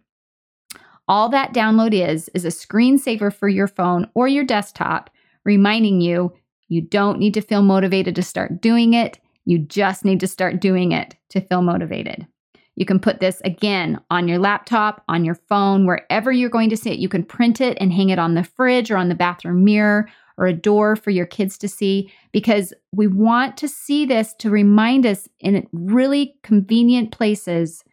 All 1.07 1.29
that 1.29 1.55
download 1.55 1.95
is 1.95 2.29
is 2.35 2.45
a 2.45 2.49
screensaver 2.49 3.33
for 3.33 3.49
your 3.49 3.69
phone 3.69 4.11
or 4.15 4.27
your 4.27 4.45
desktop 4.45 5.09
reminding 5.45 6.01
you 6.01 6.35
you 6.67 6.83
don't 6.83 7.21
need 7.21 7.33
to 7.35 7.41
feel 7.41 7.63
motivated 7.63 8.17
to 8.17 8.23
start 8.23 8.61
doing 8.61 8.93
it. 8.93 9.21
You 9.45 9.61
just 9.61 10.05
need 10.05 10.19
to 10.21 10.27
start 10.27 10.61
doing 10.61 10.91
it 10.91 11.15
to 11.31 11.41
feel 11.41 11.63
motivated. 11.63 12.27
You 12.75 12.85
can 12.85 12.99
put 12.99 13.21
this 13.21 13.41
again 13.45 14.01
on 14.11 14.29
your 14.29 14.39
laptop, 14.39 15.03
on 15.09 15.25
your 15.25 15.37
phone, 15.37 15.87
wherever 15.87 16.31
you're 16.33 16.51
going 16.51 16.71
to 16.71 16.77
see 16.77 16.91
it. 16.91 16.99
You 16.99 17.09
can 17.09 17.25
print 17.25 17.61
it 17.61 17.79
and 17.81 17.93
hang 17.93 18.11
it 18.11 18.19
on 18.19 18.35
the 18.35 18.45
fridge 18.45 18.91
or 18.91 18.97
on 18.97 19.09
the 19.09 19.15
bathroom 19.15 19.65
mirror 19.65 20.09
or 20.39 20.47
a 20.47 20.53
door 20.55 20.97
for 20.97 21.11
your 21.11 21.27
kids 21.27 21.59
to 21.59 21.69
see 21.69 22.11
because 22.33 22.73
we 22.93 23.07
want 23.07 23.57
to 23.59 23.69
see 23.69 24.07
this 24.07 24.33
to 24.39 24.49
remind 24.49 25.05
us 25.05 25.29
in 25.41 25.67
really 25.73 26.37
convenient 26.43 27.11
places 27.11 27.85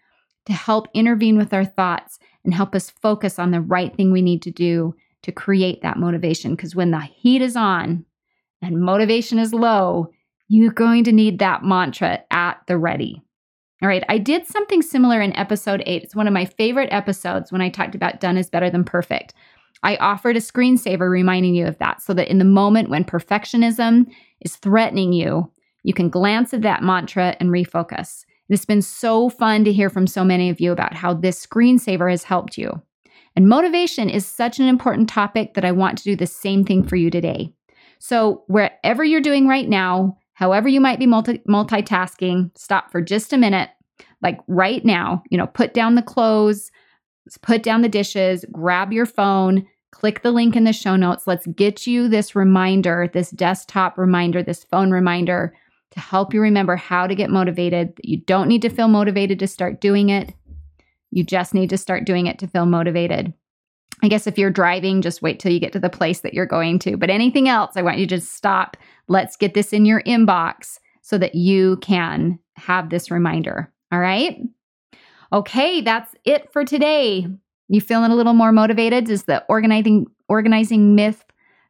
to 0.45 0.53
help 0.53 0.87
intervene 0.93 1.37
with 1.37 1.53
our 1.53 1.65
thoughts 1.65 2.19
and 2.45 2.53
help 2.53 2.75
us 2.75 2.89
focus 2.89 3.39
on 3.39 3.51
the 3.51 3.59
right 3.59 3.95
thing 3.97 4.11
we 4.11 4.21
need 4.21 4.43
to 4.43 4.51
do 4.51 4.95
to 5.23 5.31
create 5.31 5.81
that 5.81 5.97
motivation. 5.97 6.55
Because 6.55 6.75
when 6.75 6.91
the 6.91 7.01
heat 7.01 7.41
is 7.41 7.55
on 7.55 8.05
and 8.61 8.79
motivation 8.79 9.39
is 9.39 9.53
low, 9.53 10.11
you're 10.47 10.71
going 10.71 11.03
to 11.05 11.11
need 11.11 11.39
that 11.39 11.63
mantra 11.63 12.19
at 12.29 12.61
the 12.67 12.77
ready. 12.77 13.23
All 13.81 13.89
right, 13.89 14.03
I 14.07 14.19
did 14.19 14.45
something 14.45 14.83
similar 14.83 15.19
in 15.19 15.35
episode 15.35 15.81
eight. 15.87 16.03
It's 16.03 16.15
one 16.15 16.27
of 16.27 16.33
my 16.33 16.45
favorite 16.45 16.89
episodes 16.91 17.51
when 17.51 17.61
I 17.61 17.69
talked 17.69 17.95
about 17.95 18.21
done 18.21 18.37
is 18.37 18.49
better 18.49 18.69
than 18.69 18.83
perfect. 18.83 19.33
I 19.85 19.97
offered 19.97 20.35
a 20.35 20.39
screensaver 20.39 21.07
reminding 21.11 21.53
you 21.53 21.67
of 21.67 21.77
that 21.77 22.01
so 22.01 22.15
that 22.15 22.27
in 22.27 22.39
the 22.39 22.43
moment 22.43 22.89
when 22.89 23.03
perfectionism 23.03 24.07
is 24.41 24.55
threatening 24.55 25.13
you, 25.13 25.51
you 25.83 25.93
can 25.93 26.09
glance 26.09 26.55
at 26.55 26.63
that 26.63 26.81
mantra 26.81 27.37
and 27.39 27.51
refocus. 27.51 28.25
It's 28.49 28.65
been 28.65 28.81
so 28.81 29.29
fun 29.29 29.63
to 29.63 29.71
hear 29.71 29.91
from 29.91 30.07
so 30.07 30.23
many 30.23 30.49
of 30.49 30.59
you 30.59 30.71
about 30.71 30.95
how 30.95 31.13
this 31.13 31.45
screensaver 31.45 32.09
has 32.09 32.23
helped 32.23 32.57
you. 32.57 32.81
And 33.35 33.47
motivation 33.47 34.09
is 34.09 34.25
such 34.25 34.59
an 34.59 34.67
important 34.67 35.07
topic 35.07 35.53
that 35.53 35.65
I 35.65 35.71
want 35.71 35.99
to 35.99 36.03
do 36.03 36.15
the 36.15 36.25
same 36.25 36.65
thing 36.65 36.81
for 36.81 36.95
you 36.95 37.11
today. 37.11 37.53
So, 37.99 38.43
wherever 38.47 39.03
you're 39.03 39.21
doing 39.21 39.47
right 39.47 39.69
now, 39.69 40.17
however 40.33 40.67
you 40.67 40.81
might 40.81 40.97
be 40.97 41.05
multi- 41.05 41.43
multitasking, 41.47 42.57
stop 42.57 42.91
for 42.91 43.01
just 43.01 43.33
a 43.33 43.37
minute. 43.37 43.69
Like 44.23 44.39
right 44.47 44.83
now, 44.83 45.21
you 45.29 45.37
know, 45.37 45.45
put 45.47 45.75
down 45.75 45.93
the 45.93 46.01
clothes, 46.01 46.71
put 47.41 47.61
down 47.61 47.81
the 47.83 47.89
dishes, 47.89 48.45
grab 48.51 48.91
your 48.91 49.05
phone, 49.05 49.67
click 49.95 50.23
the 50.23 50.31
link 50.31 50.57
in 50.57 50.65
the 50.65 50.73
show 50.73 50.97
notes. 50.97 51.25
Let's 51.25 51.47
get 51.47 51.87
you 51.87 52.09
this 52.09 52.35
reminder, 52.35 53.09
this 53.13 53.31
desktop 53.31 53.97
reminder, 53.97 54.43
this 54.43 54.65
phone 54.65 54.91
reminder 54.91 55.55
to 55.91 55.99
help 56.01 56.33
you 56.33 56.41
remember 56.41 56.75
how 56.75 57.07
to 57.07 57.15
get 57.15 57.29
motivated. 57.29 57.93
You 58.03 58.17
don't 58.17 58.49
need 58.49 58.61
to 58.63 58.69
feel 58.69 58.89
motivated 58.89 59.39
to 59.39 59.47
start 59.47 59.79
doing 59.79 60.09
it. 60.09 60.33
You 61.11 61.23
just 61.23 61.53
need 61.53 61.69
to 61.69 61.77
start 61.77 62.03
doing 62.03 62.27
it 62.27 62.39
to 62.39 62.47
feel 62.47 62.65
motivated. 62.65 63.33
I 64.03 64.09
guess 64.09 64.27
if 64.27 64.37
you're 64.37 64.51
driving, 64.51 65.01
just 65.01 65.21
wait 65.21 65.39
till 65.39 65.53
you 65.53 65.61
get 65.61 65.71
to 65.71 65.79
the 65.79 65.89
place 65.89 66.19
that 66.19 66.33
you're 66.33 66.45
going 66.45 66.77
to. 66.79 66.97
But 66.97 67.09
anything 67.09 67.47
else, 67.47 67.77
I 67.77 67.81
want 67.81 67.97
you 67.97 68.07
to 68.07 68.19
stop, 68.19 68.75
let's 69.07 69.37
get 69.37 69.53
this 69.53 69.71
in 69.71 69.85
your 69.85 70.03
inbox 70.03 70.77
so 71.03 71.17
that 71.19 71.35
you 71.35 71.77
can 71.77 72.37
have 72.57 72.89
this 72.89 73.09
reminder. 73.09 73.71
All 73.93 73.99
right. 73.99 74.41
Okay, 75.31 75.79
that's 75.79 76.13
it 76.25 76.51
for 76.51 76.65
today. 76.65 77.27
You 77.67 77.81
feeling 77.81 78.11
a 78.11 78.15
little 78.15 78.33
more 78.33 78.51
motivated? 78.51 79.09
Is 79.09 79.23
the 79.23 79.43
organizing 79.49 80.05
organizing 80.27 80.95
myth 80.95 81.23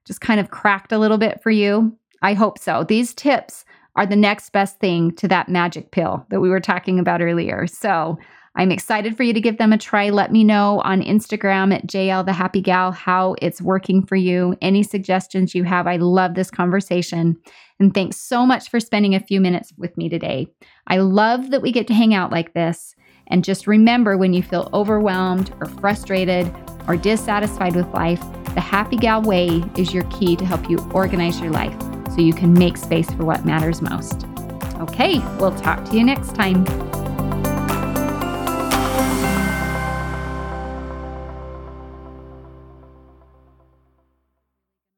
just 0.06 0.22
kind 0.22 0.40
of 0.40 0.52
cracked 0.52 0.92
a 0.92 1.00
little 1.00 1.18
bit 1.18 1.42
for 1.42 1.52
you? 1.52 1.98
I 2.22 2.34
hope 2.34 2.60
so. 2.60 2.84
These 2.84 3.14
tips 3.14 3.66
are 3.96 4.06
the 4.06 4.16
next 4.16 4.52
best 4.52 4.80
thing 4.80 5.12
to 5.16 5.28
that 5.28 5.50
magic 5.50 5.92
pill 5.92 6.26
that 6.30 6.42
we 6.42 6.50
were 6.50 6.60
talking 6.60 7.00
about 7.00 7.22
earlier. 7.22 7.66
So 7.68 8.18
I'm 8.58 8.72
excited 8.72 9.18
for 9.18 9.24
you 9.24 9.34
to 9.34 9.42
give 9.42 9.58
them 9.58 9.74
a 9.74 9.78
try. 9.78 10.10
Let 10.10 10.32
me 10.32 10.44
know 10.44 10.82
on 10.82 11.02
Instagram 11.02 11.74
at 11.74 11.88
JL 11.88 12.26
the 12.26 12.34
Happy 12.34 12.62
Gal 12.62 12.92
how 12.92 13.36
it's 13.42 13.62
working 13.62 14.06
for 14.06 14.16
you. 14.16 14.56
Any 14.62 14.82
suggestions 14.82 15.54
you 15.54 15.64
have. 15.64 15.88
I 15.88 15.98
love 15.98 16.36
this 16.36 16.52
conversation. 16.52 17.36
And 17.80 17.94
thanks 17.94 18.18
so 18.18 18.46
much 18.46 18.70
for 18.70 18.80
spending 18.80 19.14
a 19.14 19.20
few 19.20 19.42
minutes 19.42 19.74
with 19.78 19.98
me 19.98 20.08
today. 20.08 20.48
I 20.88 20.98
love 20.98 21.52
that 21.52 21.62
we 21.62 21.74
get 21.74 21.88
to 21.88 21.94
hang 21.94 22.14
out 22.14 22.32
like 22.32 22.54
this. 22.54 22.96
And 23.28 23.44
just 23.44 23.68
remember 23.68 24.18
when 24.18 24.34
you 24.34 24.44
feel 24.44 24.70
overwhelmed 24.74 25.54
or 25.60 25.68
frustrated 25.68 26.54
or 26.88 26.96
dissatisfied 26.96 27.76
with 27.76 27.88
life, 27.94 28.22
the 28.54 28.62
Happy 28.62 28.98
Gal 28.98 29.22
Way 29.22 29.64
is 29.78 29.94
your 29.94 30.04
key 30.06 30.36
to 30.36 30.46
help 30.46 30.70
you 30.70 30.78
organize 30.94 31.40
your 31.40 31.52
life 31.52 31.76
so 32.12 32.22
you 32.22 32.34
can 32.34 32.54
make 32.54 32.78
space 32.78 33.10
for 33.12 33.26
what 33.26 33.46
matters 33.46 33.82
most. 33.82 34.26
Okay, 34.80 35.20
we'll 35.38 35.56
talk 35.56 35.84
to 35.90 35.98
you 35.98 36.04
next 36.04 36.36
time. 36.36 36.64